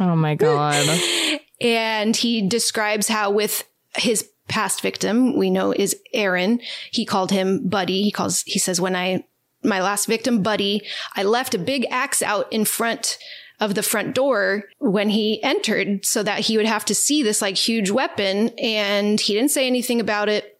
[0.00, 0.86] oh my God.
[1.60, 7.68] and he describes how, with his past victim, we know is Aaron, he called him
[7.68, 8.02] Buddy.
[8.02, 9.24] He calls, he says, when I,
[9.62, 10.82] my last victim, Buddy,
[11.14, 13.18] I left a big axe out in front
[13.60, 17.40] of the front door when he entered so that he would have to see this
[17.40, 18.50] like huge weapon.
[18.58, 20.53] And he didn't say anything about it.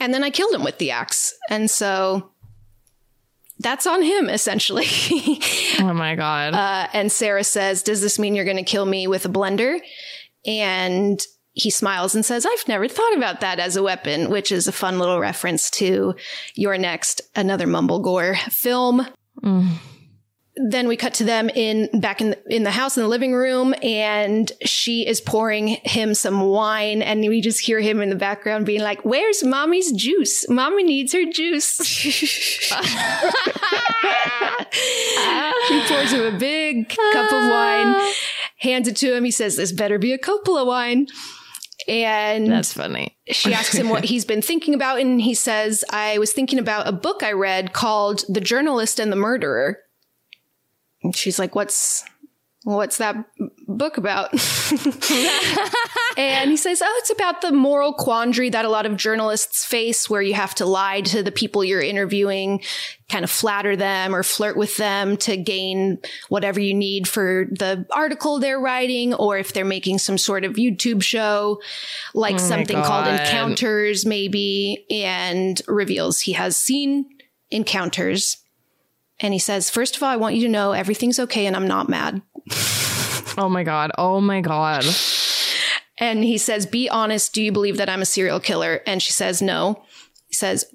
[0.00, 1.34] And then I killed him with the axe.
[1.48, 2.32] And so
[3.58, 4.86] that's on him, essentially.
[5.80, 6.54] oh my God.
[6.54, 9.78] Uh, and Sarah says, Does this mean you're going to kill me with a blender?
[10.46, 11.20] And
[11.52, 14.72] he smiles and says, I've never thought about that as a weapon, which is a
[14.72, 16.14] fun little reference to
[16.54, 19.06] your next, another Mumblegore film.
[19.42, 19.70] Mm.
[20.58, 23.34] Then we cut to them in back in the, in the house in the living
[23.34, 28.16] room, and she is pouring him some wine, and we just hear him in the
[28.16, 30.48] background being like, "Where's mommy's juice?
[30.48, 32.10] Mommy needs her juice." she
[35.88, 38.12] pours him a big cup of wine,
[38.58, 39.24] hands it to him.
[39.24, 41.06] He says, "This better be a Coppola wine."
[41.88, 43.16] And that's funny.
[43.28, 46.88] she asks him what he's been thinking about, and he says, I was thinking about
[46.88, 49.78] a book I read called The Journalist and the Murderer.
[51.06, 52.04] And she's like, What's
[52.64, 53.16] what's that
[53.68, 54.32] book about?
[56.16, 60.10] and he says, Oh, it's about the moral quandary that a lot of journalists face
[60.10, 62.60] where you have to lie to the people you're interviewing,
[63.08, 65.98] kind of flatter them or flirt with them to gain
[66.28, 70.54] whatever you need for the article they're writing, or if they're making some sort of
[70.54, 71.60] YouTube show,
[72.14, 77.06] like Oh something called Encounters, maybe, and reveals he has seen
[77.52, 78.38] encounters.
[79.20, 81.66] And he says, First of all, I want you to know everything's okay and I'm
[81.66, 82.22] not mad.
[83.38, 83.90] Oh my God.
[83.98, 84.84] Oh my God.
[85.98, 87.32] And he says, Be honest.
[87.32, 88.80] Do you believe that I'm a serial killer?
[88.86, 89.82] And she says, No.
[90.26, 90.66] He says,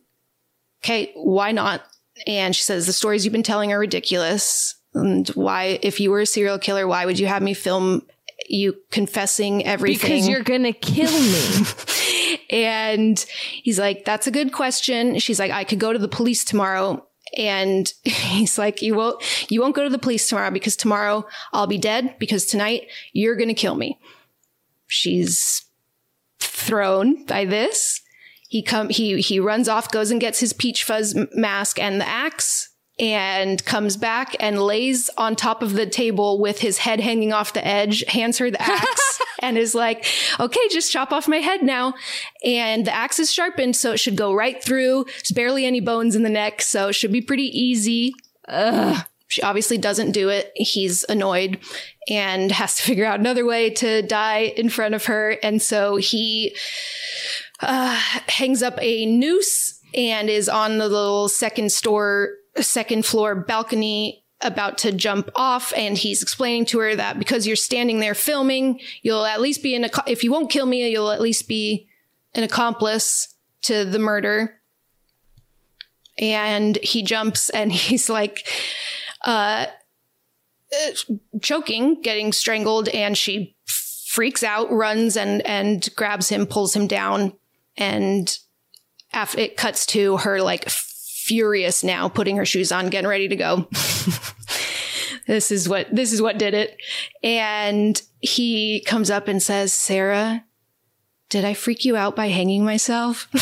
[0.83, 1.83] Okay, why not?
[2.27, 4.75] And she says, The stories you've been telling are ridiculous.
[4.93, 8.05] And why, if you were a serial killer, why would you have me film
[8.49, 10.09] you confessing everything?
[10.09, 12.39] Because you're going to kill me.
[12.49, 13.19] and
[13.63, 15.19] he's like, That's a good question.
[15.19, 17.05] She's like, I could go to the police tomorrow.
[17.37, 21.67] And he's like, You won't you won't go to the police tomorrow because tomorrow I'll
[21.67, 23.99] be dead because tonight you're gonna kill me.
[24.87, 25.65] She's
[26.39, 28.01] thrown by this.
[28.49, 32.07] He come he he runs off, goes and gets his peach fuzz mask and the
[32.07, 37.33] axe and comes back and lays on top of the table with his head hanging
[37.33, 40.05] off the edge, hands her the axe and is like,
[40.39, 41.93] okay, just chop off my head now.
[42.43, 45.05] And the axe is sharpened, so it should go right through.
[45.05, 48.13] There's barely any bones in the neck, so it should be pretty easy.
[48.47, 49.05] Ugh.
[49.31, 50.51] She obviously doesn't do it.
[50.55, 51.59] He's annoyed
[52.09, 55.37] and has to figure out another way to die in front of her.
[55.41, 56.53] And so he
[57.61, 57.95] uh,
[58.27, 64.79] hangs up a noose and is on the little second store, second floor balcony about
[64.79, 65.71] to jump off.
[65.75, 69.75] And he's explaining to her that because you're standing there filming, you'll at least be
[69.75, 71.87] an, if you won't kill me, you'll at least be
[72.33, 74.59] an accomplice to the murder.
[76.17, 78.47] And he jumps and he's like,
[79.23, 79.67] uh,
[80.73, 86.87] uh, choking, getting strangled, and she freaks out, runs and and grabs him, pulls him
[86.87, 87.33] down,
[87.75, 88.37] And
[89.11, 90.69] after it cuts to her like
[91.31, 93.65] furious now, putting her shoes on, getting ready to go.
[95.27, 96.75] this is what this is what did it.
[97.23, 100.43] And he comes up and says, Sarah,
[101.29, 103.29] did I freak you out by hanging myself?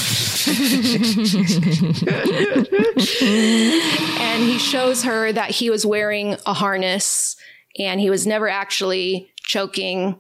[4.11, 7.37] and he shows her that he was wearing a harness
[7.79, 10.19] and he was never actually choking.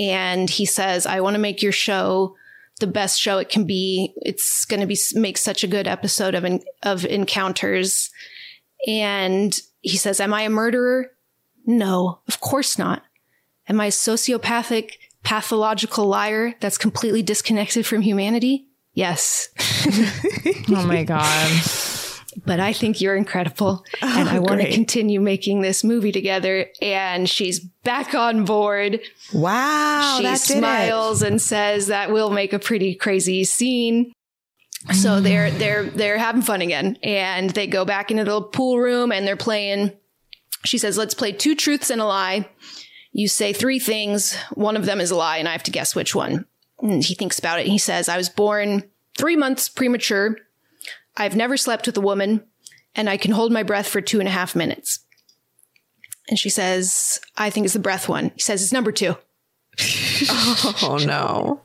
[0.00, 2.36] And he says, I want to make your show
[2.82, 4.12] the best show it can be.
[4.16, 6.44] It's going to be make such a good episode of
[6.82, 8.10] of encounters.
[8.86, 11.12] And he says, "Am I a murderer?
[11.64, 13.04] No, of course not.
[13.68, 18.68] Am I a sociopathic, pathological liar that's completely disconnected from humanity?
[18.92, 19.48] Yes.
[20.68, 21.91] oh my god."
[22.44, 23.84] But I think you're incredible.
[24.04, 26.66] Oh, and I want to continue making this movie together.
[26.80, 29.00] And she's back on board.
[29.32, 30.18] Wow.
[30.20, 34.12] She smiles and says that we'll make a pretty crazy scene.
[34.92, 36.98] So they're they're they're having fun again.
[37.02, 39.92] And they go back into the pool room and they're playing.
[40.64, 42.48] She says, let's play two truths and a lie.
[43.12, 44.34] You say three things.
[44.54, 46.46] One of them is a lie, and I have to guess which one.
[46.80, 47.66] And he thinks about it.
[47.66, 50.36] He says, I was born three months premature
[51.16, 52.44] I've never slept with a woman
[52.94, 55.00] and I can hold my breath for two and a half minutes.
[56.28, 58.30] And she says, I think it's the breath one.
[58.34, 59.16] He says it's number two.
[60.30, 61.62] oh no.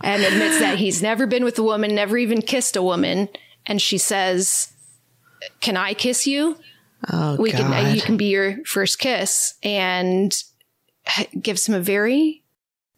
[0.00, 3.28] And admits that he's never been with a woman, never even kissed a woman.
[3.66, 4.72] And she says,
[5.60, 6.56] Can I kiss you?
[7.12, 7.72] Oh, we uh, God.
[7.72, 9.54] can, you can be your first kiss.
[9.62, 10.34] And
[11.40, 12.42] gives him a very,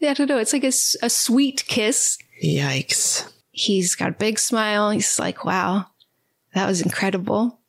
[0.02, 0.72] I don't know, it's like a,
[1.02, 2.18] a sweet kiss.
[2.42, 3.30] Yikes.
[3.60, 4.90] He's got a big smile.
[4.90, 5.86] He's like, wow,
[6.54, 7.60] that was incredible.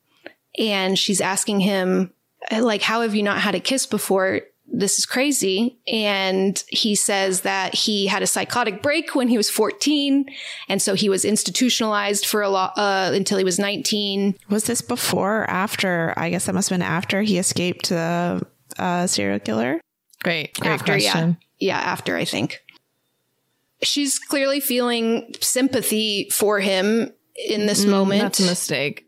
[0.58, 2.14] And she's asking him,
[2.50, 4.40] like, how have you not had a kiss before?
[4.66, 5.78] This is crazy.
[5.86, 10.24] And he says that he had a psychotic break when he was 14.
[10.66, 14.38] And so he was institutionalized for a lot, uh, until he was 19.
[14.48, 16.14] Was this before or after?
[16.16, 18.40] I guess that must have been after he escaped the
[18.78, 19.78] uh, serial killer.
[20.22, 21.36] Great, great after, question.
[21.58, 21.76] Yeah.
[21.76, 22.61] yeah, after I think
[23.82, 27.12] she's clearly feeling sympathy for him
[27.48, 28.22] in this Mm, moment.
[28.22, 29.06] That's a mistake.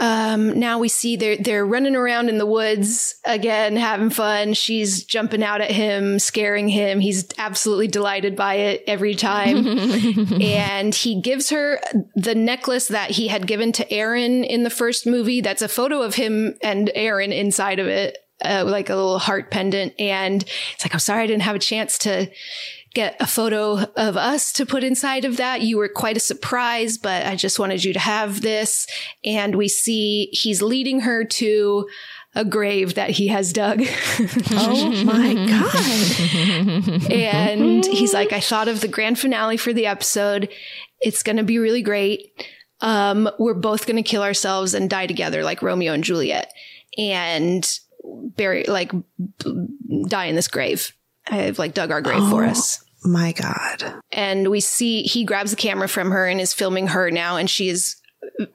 [0.00, 4.52] Um, now we see they're they're running around in the woods again, having fun.
[4.54, 7.00] She's jumping out at him, scaring him.
[7.00, 9.66] He's absolutely delighted by it every time.
[10.40, 11.80] and he gives her
[12.14, 15.40] the necklace that he had given to Aaron in the first movie.
[15.40, 19.50] That's a photo of him and Aaron inside of it, uh, like a little heart
[19.50, 19.94] pendant.
[19.98, 20.42] And
[20.74, 22.30] it's like, I'm sorry I didn't have a chance to
[22.94, 25.62] get a photo of us to put inside of that.
[25.62, 28.86] You were quite a surprise, but I just wanted you to have this.
[29.24, 31.88] And we see he's leading her to
[32.34, 33.82] a grave that he has dug.
[34.52, 37.12] oh my God.
[37.12, 40.48] and he's like, I thought of the grand finale for the episode.
[41.00, 42.32] It's going to be really great.
[42.80, 46.52] Um, we're both going to kill ourselves and die together like Romeo and Juliet
[46.96, 47.68] and
[48.04, 48.92] bury, like,
[50.06, 50.92] die in this grave.
[51.30, 52.84] I've like dug our grave oh, for us.
[53.04, 54.02] My God.
[54.10, 57.48] And we see he grabs the camera from her and is filming her now, and
[57.48, 57.96] she is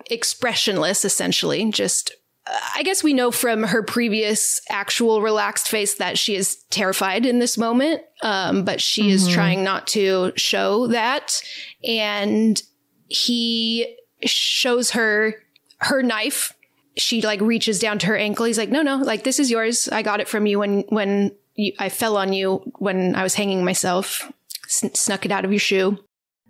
[0.09, 1.71] expressionless, essentially.
[1.71, 2.11] Just,
[2.45, 7.25] uh, I guess we know from her previous actual relaxed face that she is terrified
[7.25, 9.11] in this moment, um, but she mm-hmm.
[9.11, 11.41] is trying not to show that.
[11.83, 12.61] And
[13.07, 13.95] he
[14.25, 15.35] shows her
[15.77, 16.53] her knife
[16.95, 18.45] she like reaches down to her ankle.
[18.45, 19.89] He's like, no, no, like this is yours.
[19.89, 21.31] I got it from you when, when
[21.79, 24.31] I fell on you when I was hanging myself,
[24.65, 25.97] S- snuck it out of your shoe.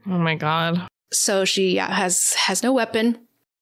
[0.07, 0.87] Oh my God.
[1.11, 3.19] So she yeah, has, has no weapon.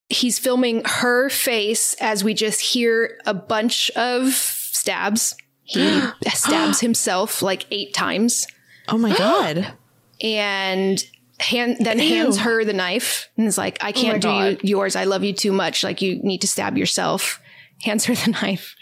[0.09, 5.35] He's filming her face as we just hear a bunch of stabs.
[5.63, 6.01] He
[6.33, 8.45] stabs himself like eight times.
[8.87, 9.73] Oh my God.
[10.21, 11.03] and
[11.39, 12.07] hand, then Ew.
[12.07, 14.95] hands her the knife and is like, I oh can't oh do you, yours.
[14.95, 15.83] I love you too much.
[15.83, 17.41] Like you need to stab yourself.
[17.83, 18.75] Hands her the knife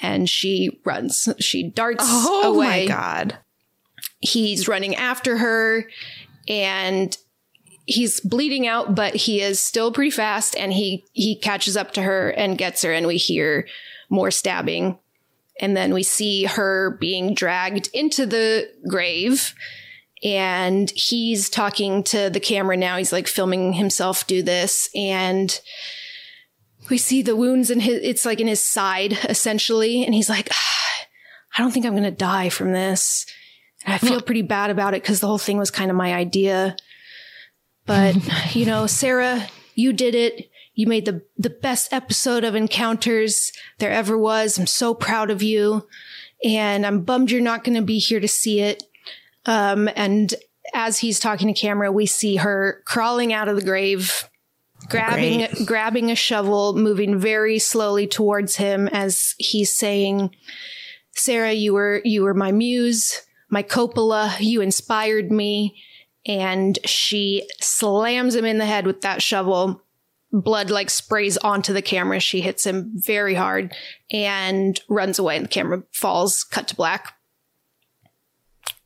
[0.00, 1.28] and she runs.
[1.38, 2.66] She darts oh away.
[2.66, 3.38] Oh my God.
[4.20, 5.88] He's running after her
[6.48, 7.16] and
[7.86, 12.02] he's bleeding out, but he is still pretty fast and he, he catches up to
[12.02, 13.66] her and gets her and we hear
[14.08, 14.98] more stabbing.
[15.60, 19.54] And then we see her being dragged into the grave
[20.22, 22.96] and he's talking to the camera now.
[22.96, 25.60] He's like filming himself do this and
[26.90, 30.04] we see the wounds in his, it's like in his side essentially.
[30.04, 31.06] And he's like, ah,
[31.56, 33.26] I don't think I'm going to die from this.
[33.84, 36.12] And I feel pretty bad about it because the whole thing was kind of my
[36.12, 36.76] idea.
[37.86, 38.16] But,
[38.54, 40.50] you know, Sarah, you did it.
[40.74, 44.58] You made the, the best episode of Encounters there ever was.
[44.58, 45.86] I'm so proud of you.
[46.44, 48.82] And I'm bummed you're not going to be here to see it.
[49.46, 50.34] Um, and
[50.72, 54.28] as he's talking to camera, we see her crawling out of the grave,
[54.90, 55.66] grabbing Great.
[55.66, 60.34] grabbing a shovel, moving very slowly towards him as he's saying,
[61.14, 64.36] "Sarah, you were you were my muse, my Coppola.
[64.40, 65.82] You inspired me."
[66.26, 69.82] And she slams him in the head with that shovel.
[70.32, 72.20] Blood like sprays onto the camera.
[72.20, 73.74] She hits him very hard
[74.12, 75.36] and runs away.
[75.36, 76.44] And the camera falls.
[76.44, 77.14] Cut to black.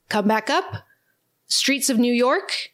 [0.08, 0.84] Come back up
[1.46, 2.70] streets of New York,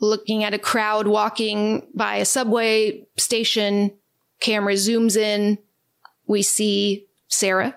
[0.00, 3.92] looking at a crowd walking by a subway station.
[4.40, 5.58] Camera zooms in.
[6.26, 7.76] We see Sarah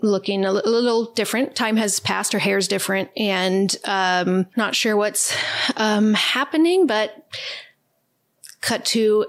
[0.00, 1.54] looking a little different.
[1.54, 2.32] Time has passed.
[2.32, 5.36] Her hair's different and, um, not sure what's,
[5.76, 7.30] um, happening, but
[8.60, 9.26] cut to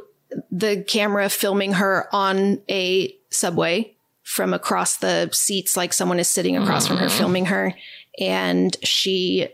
[0.51, 6.57] the camera filming her on a subway from across the seats, like someone is sitting
[6.57, 7.76] across from her, filming her.
[8.19, 9.49] And she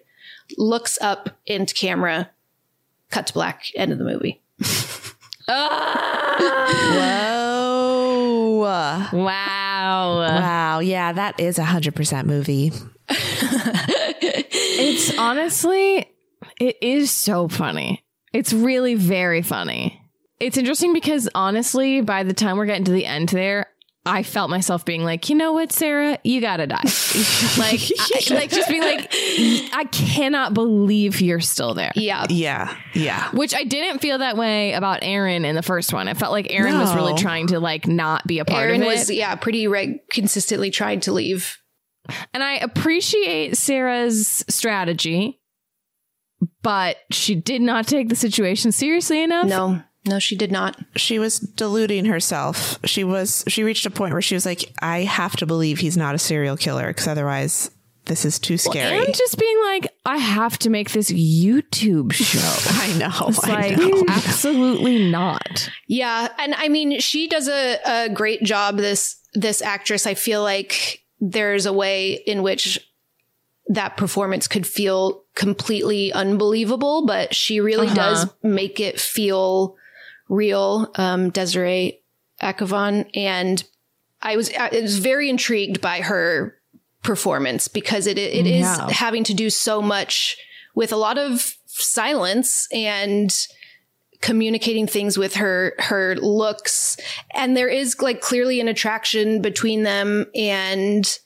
[0.58, 2.30] looks up into camera,
[3.10, 4.42] cut to black, end of the movie.
[8.60, 9.08] Whoa.
[9.14, 10.20] Wow.
[10.20, 10.80] Wow.
[10.80, 12.72] Yeah, that is a 100% movie.
[14.82, 16.06] It's honestly,
[16.60, 18.02] it is so funny.
[18.32, 20.02] It's really very funny.
[20.40, 23.68] It's interesting because honestly, by the time we're getting to the end there,
[24.06, 26.76] I felt myself being like, you know what, Sarah, you gotta die.
[27.58, 31.92] like, I, like just being like, I cannot believe you're still there.
[31.96, 32.26] Yeah.
[32.30, 32.76] Yeah.
[32.94, 33.30] Yeah.
[33.32, 36.08] Which I didn't feel that way about Aaron in the first one.
[36.08, 38.88] I felt like Aaron was really trying to like not be a part Aaron of
[38.88, 38.90] it.
[38.90, 41.58] was, yeah, pretty reg- consistently trying to leave.
[42.34, 45.42] And I appreciate Sarah's strategy,
[46.64, 49.48] but she did not take the situation seriously enough.
[49.48, 50.78] No, no, she did not.
[50.96, 52.78] She was deluding herself.
[52.86, 55.98] She was she reached a point where she was like, I have to believe he's
[55.98, 57.72] not a serial killer because otherwise
[58.06, 58.98] this is too scary.
[59.06, 62.40] And just being like, I have to make this YouTube show.
[62.82, 63.28] I know.
[63.30, 64.04] It's I like, know.
[64.10, 65.70] absolutely not.
[65.88, 68.78] Yeah, and I mean, she does a, a great job.
[68.78, 72.80] This this actress, I feel like there's a way in which
[73.68, 77.96] that performance could feel completely unbelievable, but she really Uh-huh.
[77.96, 79.76] does make it feel
[80.30, 80.92] real.
[80.96, 82.00] Um, Desiree
[82.42, 83.64] Akhavan, and
[84.22, 86.56] I was I was very intrigued by her
[87.04, 88.90] performance because it it is Yeah.
[88.90, 90.38] having to do so much
[90.76, 93.36] with a lot of silence and
[94.22, 96.98] communicating things with her her looks
[97.34, 101.20] and there is like clearly an attraction between them and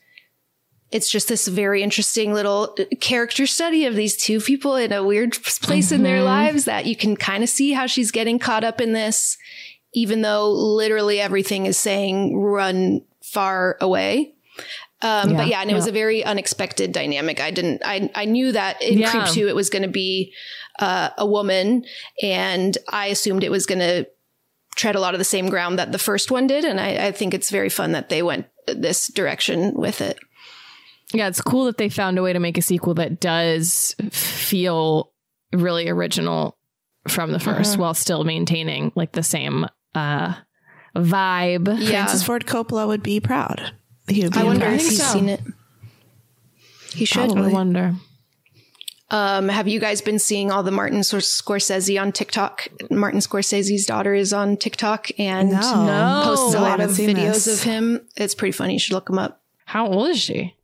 [0.93, 5.33] it's just this very interesting little character study of these two people in a weird
[5.61, 6.25] place in their Mhm.
[6.25, 9.37] lives that you can kind of see how she's getting caught up in this
[9.95, 14.33] even though literally everything is saying run far away
[15.01, 17.41] um, Yeah, but yeah, and it was a very unexpected dynamic.
[17.41, 19.09] I didn't, I, I knew that in Yeah.
[19.11, 20.31] Creep 2 it was going to be
[20.79, 21.83] uh, a woman,
[22.21, 24.07] and I assumed it was going to
[24.77, 26.63] tread a lot of the same ground that the first one did.
[26.63, 30.17] And I, I think it's very fun that they went this direction with it.
[31.13, 35.11] Yeah, it's cool that they found a way to make a sequel that does feel
[35.51, 36.57] really original
[37.07, 37.81] from the 1st Uh-huh.
[37.81, 40.33] while still maintaining like the same uh
[40.95, 41.65] vibe.
[41.89, 43.73] Francis Ford Coppola would be proud.
[44.07, 44.89] He would be I wonder if impressed.
[44.89, 45.41] he's seen it.
[46.93, 47.35] He should.
[47.37, 47.93] I wonder.
[49.09, 52.67] Um, have you guys been seeing all the Martin Scorsese on TikTok?
[52.89, 55.59] Martin Scorsese's daughter is on TikTok and No.
[55.85, 56.21] No.
[56.23, 57.47] posts a No, I lot of videos this.
[57.59, 58.01] of him.
[58.15, 58.73] It's pretty funny.
[58.73, 59.41] You should look him up.
[59.65, 60.55] How old is she?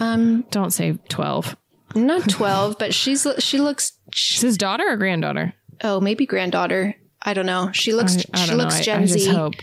[0.00, 1.56] Um, Don't say 12.
[1.94, 3.92] not 12, but she's she looks
[4.34, 5.54] Is his daughter or granddaughter?
[5.82, 6.94] oh, maybe granddaughter.
[7.22, 7.70] I don't know.
[7.72, 8.80] She looks I, I she don't looks know.
[8.80, 9.30] I- Gen I, just Z.
[9.32, 9.54] hope.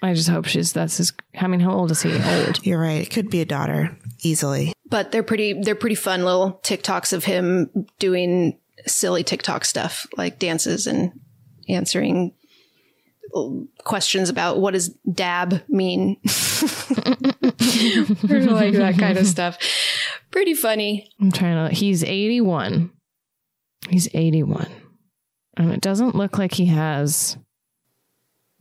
[0.00, 1.12] I just hope she's that's his.
[1.38, 2.12] I mean, how old is he?
[2.12, 2.64] Old.
[2.64, 3.02] You're right.
[3.02, 4.72] It could be a daughter easily.
[4.88, 10.38] But they're pretty they're pretty fun little TikToks of him doing silly TikTok stuff like
[10.38, 11.12] dances and
[11.68, 12.32] answering
[13.84, 16.32] questions about what does dab mean like
[18.74, 19.58] that kind of stuff.
[20.30, 21.10] Pretty funny.
[21.20, 21.74] I'm trying to.
[21.74, 22.90] He's 81.
[23.88, 24.68] He's 81,
[25.56, 27.38] and it doesn't look like he has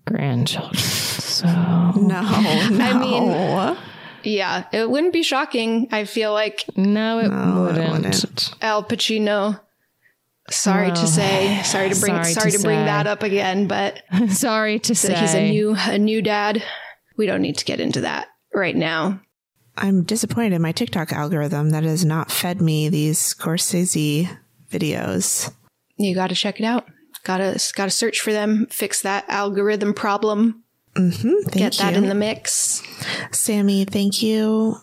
[0.05, 0.75] grandchildren.
[0.75, 2.21] So No, no.
[2.23, 3.77] I mean,
[4.23, 5.87] yeah, it wouldn't be shocking.
[5.91, 7.91] I feel like no, it No, wouldn't.
[7.91, 8.53] wouldn't.
[8.61, 9.59] Al Pacino.
[10.49, 12.85] Sorry Well, to say, sorry to bring, sorry sorry, to to, bring say.
[12.85, 16.63] that up again, but Sorry to so say, he's a new a new dad.
[17.17, 19.19] We don't need to get into that right now.
[19.75, 24.27] I'm disappointed in my TikTok algorithm that has not fed me these Scorsese
[24.71, 25.53] videos.
[25.97, 26.87] You got to check it out.
[27.23, 28.67] Got to got to search for them.
[28.71, 30.63] Fix that algorithm problem.
[30.95, 31.49] Mm-hmm.
[31.49, 31.99] Thank get that you.
[31.99, 32.81] in the mix.
[33.31, 34.77] Sammy, thank you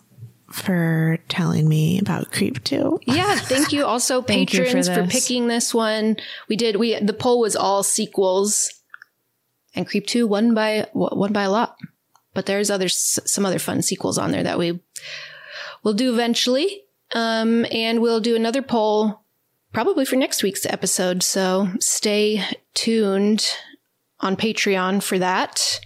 [0.55, 3.01] for telling me about Creep 2.
[3.05, 6.17] Yeah, thank you also Thank you for patrons for, picking this one.
[6.47, 8.71] We did we the poll was all sequels
[9.75, 11.77] and Creep 2 won by won by a lot.
[12.33, 14.79] But there's other some other fun sequels on there that we
[15.83, 16.83] will do eventually.
[17.13, 19.21] Um and we'll do another poll
[19.73, 22.41] probably for next week's episode, so stay
[22.73, 23.45] tuned
[24.21, 25.81] on Patreon for that.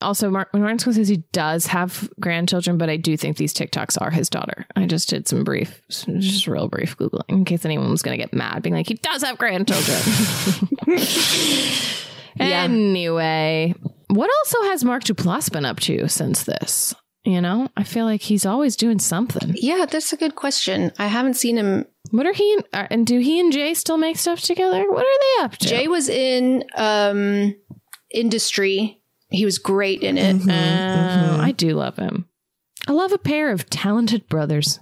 [0.00, 4.30] Also, Mar- Martin Scorsese does have grandchildren, but I do think these TikToks are his
[4.30, 4.64] daughter.
[4.76, 8.22] I just did some brief, just real brief Googling in case anyone was going to
[8.22, 9.98] get mad, being like, he does have grandchildren.
[12.40, 13.74] Anyway,
[14.08, 16.94] what also has Mark Duplass been up to since this?
[17.24, 19.54] You know, I feel like he's always doing something.
[19.56, 20.92] Yeah, that's a good question.
[20.98, 21.84] I haven't seen him.
[22.10, 24.88] What are he and, uh, and do he and Jay still make stuff together?
[24.90, 25.68] What are they up to?
[25.68, 27.54] Jay was in um
[28.14, 29.00] industry.
[29.30, 30.40] He was great in it.
[30.48, 32.26] Oh, I do love him.
[32.86, 34.80] I love a pair of talented brothers.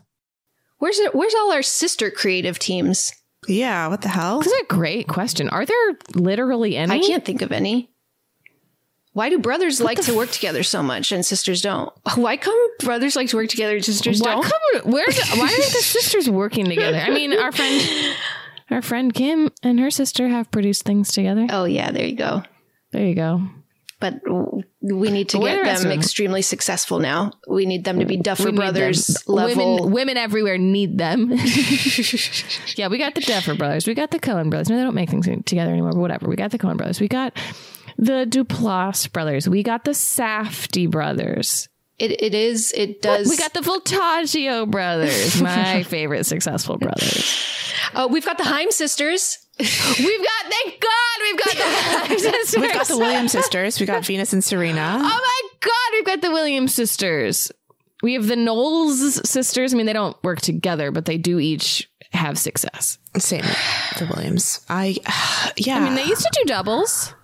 [0.78, 3.12] Where's it, where's all our sister creative teams?
[3.48, 4.40] Yeah, what the hell?
[4.40, 5.48] That's a great question.
[5.48, 6.93] Are there literally any?
[6.93, 7.90] I can't think of any.
[9.12, 11.90] Why do brothers like to work together so much and sisters don't?
[12.16, 14.43] Why come brothers like to work together and sisters Why don't?
[14.44, 14.93] come?
[14.93, 15.06] Where?
[15.06, 16.98] do- Why aren't the sisters working together?
[16.98, 18.14] I mean, our friend,
[18.70, 21.47] our friend Kim and her sister have produced things together.
[21.51, 22.43] Oh yeah, there you go.
[22.93, 23.40] There you go.
[23.98, 24.20] But
[24.82, 27.32] we need to get them extremely successful now.
[27.48, 29.77] We need them to be Duffer We Brothers level.
[29.77, 31.31] Women, women everywhere need them.
[32.77, 33.86] yeah, we got the Duffer brothers.
[33.86, 34.68] We got the Coen brothers.
[34.68, 36.28] No, they don't make things together anymore, but whatever.
[36.28, 37.01] We got the Coen brothers.
[37.01, 37.39] We got
[37.97, 39.48] the Duplass brothers.
[39.48, 41.68] We got the Safdie brothers.
[41.98, 42.73] It it is.
[42.77, 43.31] It does.
[43.31, 47.43] We got the Voltaggio brothers, my favorite successful brothers.
[47.94, 49.39] Oh, we've got the Haim sisters.
[49.59, 51.65] We've got, thank God, we've got the
[52.09, 52.61] Williams sisters.
[52.61, 53.81] We've got the Williams sisters.
[53.81, 54.99] We got Venus and Serena.
[55.03, 57.51] Oh my God, we've got the Williams sisters.
[58.03, 59.73] We have the Knowles sisters.
[59.73, 62.99] I mean, they don't work together, but they do each have success.
[63.16, 63.43] Same,
[63.99, 64.61] the Williams.
[64.69, 64.97] I,
[65.57, 65.78] yeah.
[65.78, 67.15] I mean, they used to do doubles.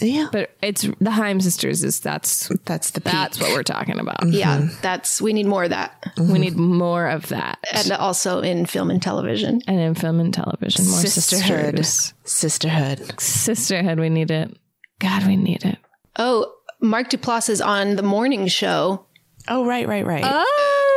[0.00, 1.82] Yeah, but it's the Haim sisters.
[1.82, 4.28] Is that's that's the that's what we're talking about.
[4.28, 4.80] Yeah, mm-hmm.
[4.80, 6.12] that's we need more of that.
[6.16, 10.32] we need more of that, and also in film and television, and in film and
[10.32, 11.78] television, more Sisterhood.
[11.78, 13.98] sisters, sisterhood, sisterhood.
[13.98, 14.56] We need it.
[15.00, 15.78] God, we need it.
[16.16, 19.04] Oh, Mark Duplass is on the morning show.
[19.48, 20.24] Oh, right, right, right.
[20.24, 20.87] Oh,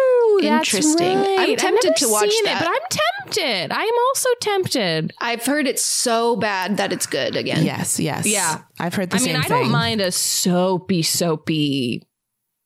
[0.42, 1.20] that's interesting.
[1.20, 1.40] right.
[1.40, 2.62] I'm I've tempted never to watch seen that.
[2.62, 3.72] it, but I'm tempted.
[3.72, 5.14] I am also tempted.
[5.20, 7.66] I've heard it's so bad that it's good again.
[7.66, 8.26] Yes, yes.
[8.26, 8.62] Yeah.
[8.80, 9.36] I've heard the same.
[9.36, 12.08] I same mean, I don't mind a soapy, soapy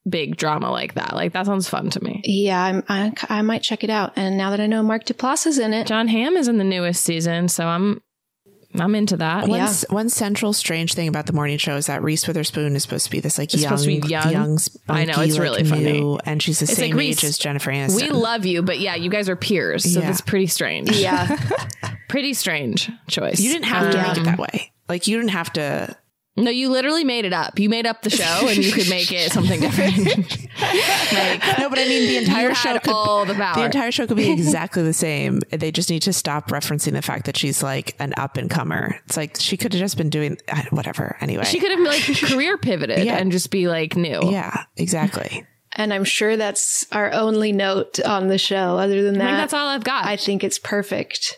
[0.07, 1.15] big drama like that.
[1.15, 2.21] Like that sounds fun to me.
[2.23, 4.13] Yeah, I'm, I, I might check it out.
[4.15, 6.63] And now that I know Mark Duplass is in it, Jon Hamm is in the
[6.63, 8.01] newest season, so I'm
[8.81, 9.47] I'm into that.
[9.47, 13.05] One, one central strange thing about the morning show is that Reese Witherspoon is supposed
[13.05, 14.31] to be this like It's young, supposed to be young.
[14.31, 14.57] young,
[14.89, 15.91] I know, spunky, it's really like, funny.
[15.93, 17.95] new, and she's the It's same like Reese, age as Jennifer Aniston.
[18.01, 20.07] We love you, but yeah, you guys are peers, so Yeah.
[20.07, 20.91] that's pretty strange.
[20.97, 21.37] Yeah.
[22.09, 23.39] pretty strange choice.
[23.39, 24.71] You didn't have to make it Um, that way.
[24.87, 25.95] Like you didn't have to.
[26.37, 27.59] No, you literally made it up.
[27.59, 29.95] You made up the show, and you could make it something different.
[30.61, 33.55] like, No, but I mean the entire you show had could all the power.
[33.55, 35.39] the entire show could be exactly the same.
[35.51, 38.99] They just need to stop referencing the fact that she's like an up and comer.
[39.05, 41.15] It's like she could have just been doing uh, whatever.
[41.21, 43.15] Anyway, She could have like career pivoted Yeah.
[43.17, 44.19] and just be like new.
[44.29, 45.45] Yeah, exactly.
[45.71, 48.77] and I'm sure that's our only note on the show.
[48.77, 50.03] Other than I that, think that's all I've got.
[50.05, 51.37] I think it's perfect.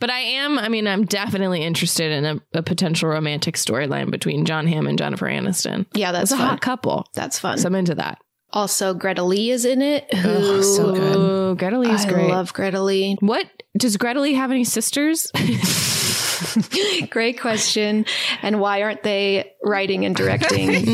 [0.00, 4.44] But I am, I mean, I'm definitely interested in a, a potential romantic storyline between
[4.44, 5.86] Jon Hamm and Jennifer Aniston.
[5.94, 7.06] Yeah, that's a hot couple.
[7.14, 7.58] That's fun.
[7.58, 8.18] So I'm into that.
[8.52, 10.12] Also, Greta Lee is in it.
[10.14, 11.16] Who Oh, so good.
[11.16, 12.28] Oh, Greta Lee is I great.
[12.30, 13.16] love Greta Lee.
[13.20, 13.46] what
[13.76, 15.30] does Greta Lee have any sisters?
[17.10, 18.04] Great question.
[18.42, 20.66] And why aren't they writing and directing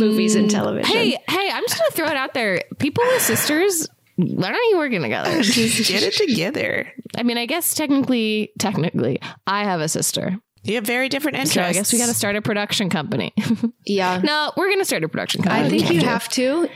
[0.00, 0.92] movies and television?
[0.92, 2.62] hey, hey, I'm just gonna throw it out there.
[2.78, 3.88] People with sisters,
[4.22, 5.30] why aren't you working together?
[5.42, 6.92] Just get it together.
[7.16, 10.38] I mean, I guess technically, technically, I have a sister.
[10.62, 11.54] You have very different interests.
[11.54, 13.32] So I guess we got to start a production company.
[13.86, 14.20] yeah.
[14.22, 15.66] no, we're gonna start a production company.
[15.66, 16.68] I think you have to.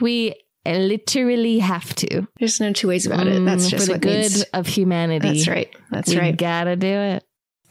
[0.00, 0.34] We
[0.66, 2.26] literally have to.
[2.38, 3.42] There's no two ways about it.
[3.44, 5.28] That's Mm, just for the what good needs- of humanity.
[5.28, 5.68] That's right.
[5.90, 6.36] That's we right.
[6.36, 7.24] Gotta do it.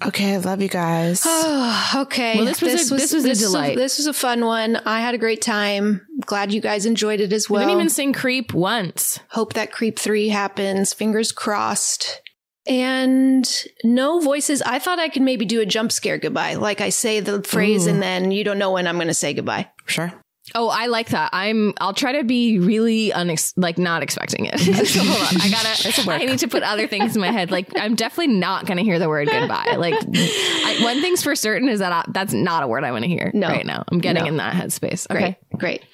[0.06, 1.24] Okay, I love you guys.
[1.26, 2.38] Oh, okay.
[2.38, 3.76] Well, this was a- this was a delight.
[3.78, 4.78] this was a fun one.
[4.86, 6.06] I had a great time.
[6.26, 7.64] Glad you guys enjoyed it as We well.
[7.68, 9.20] didn't even sing "Creep" once.
[9.30, 10.94] Hope that Creep 3 happens.
[10.94, 12.22] Fingers crossed.
[12.68, 13.50] And
[13.84, 14.62] no voices.
[14.62, 16.54] I thought I could maybe do a jump scare goodbye.
[16.56, 17.90] Like I say the phrase Ooh.
[17.90, 19.70] and then you don't know when I'm going to say goodbye.
[19.88, 20.14] Sure.
[20.56, 21.30] Oh, I like that.
[21.34, 21.74] I'm.
[21.80, 24.58] I'll try to be really unex- like not expecting it.
[24.88, 25.42] so hold on.
[25.42, 26.12] I gotta.
[26.12, 27.52] I need to put other things in my head.
[27.52, 29.76] Like I'm definitely not gonna hear the word goodbye.
[29.78, 33.04] Like I, one thing's for certain is that I, that's not a word I want
[33.04, 33.48] to hear No.
[33.48, 33.84] right now.
[33.92, 34.30] I'm getting No.
[34.30, 35.10] in that headspace.
[35.12, 35.38] Okay.
[35.52, 35.60] Great.
[35.60, 35.86] Great.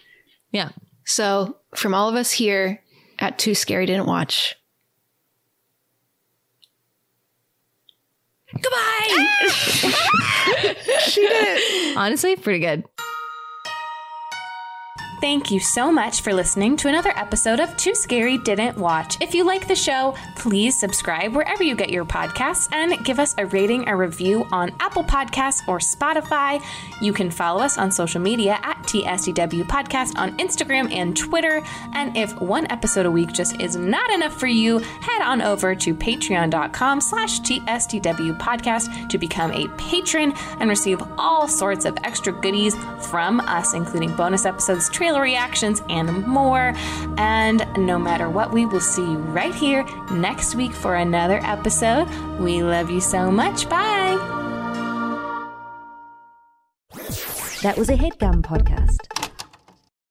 [0.51, 0.69] Yeah.
[1.05, 2.81] So from all of us here,
[3.19, 4.55] at Too Scary Didn't Watch.
[8.53, 9.25] Goodbye.
[11.07, 11.97] she did.
[11.97, 12.85] Honestly, pretty good.
[15.21, 19.17] Thank you so much for listening to another episode of Too Scary Didn't Watch.
[19.21, 23.33] If you like the show, please subscribe wherever you get your podcasts and give us
[23.37, 26.61] a rating or review on Apple Podcasts or Spotify.
[27.01, 31.63] You can follow us on social media at TSDW Podcast on Instagram and Twitter.
[31.93, 35.73] And if one episode a week just is not enough for you, head on over
[35.75, 42.33] to patreon.com slash TSDW Podcast to become a patron and receive all sorts of extra
[42.33, 44.89] goodies from us, including bonus episodes,
[45.21, 46.73] reactions, and more.
[47.17, 52.07] And no matter what, we will see you right here next week for another episode.
[52.39, 53.69] We love you so much.
[53.69, 54.15] Bye.
[57.61, 59.14] That was a headgum podcast.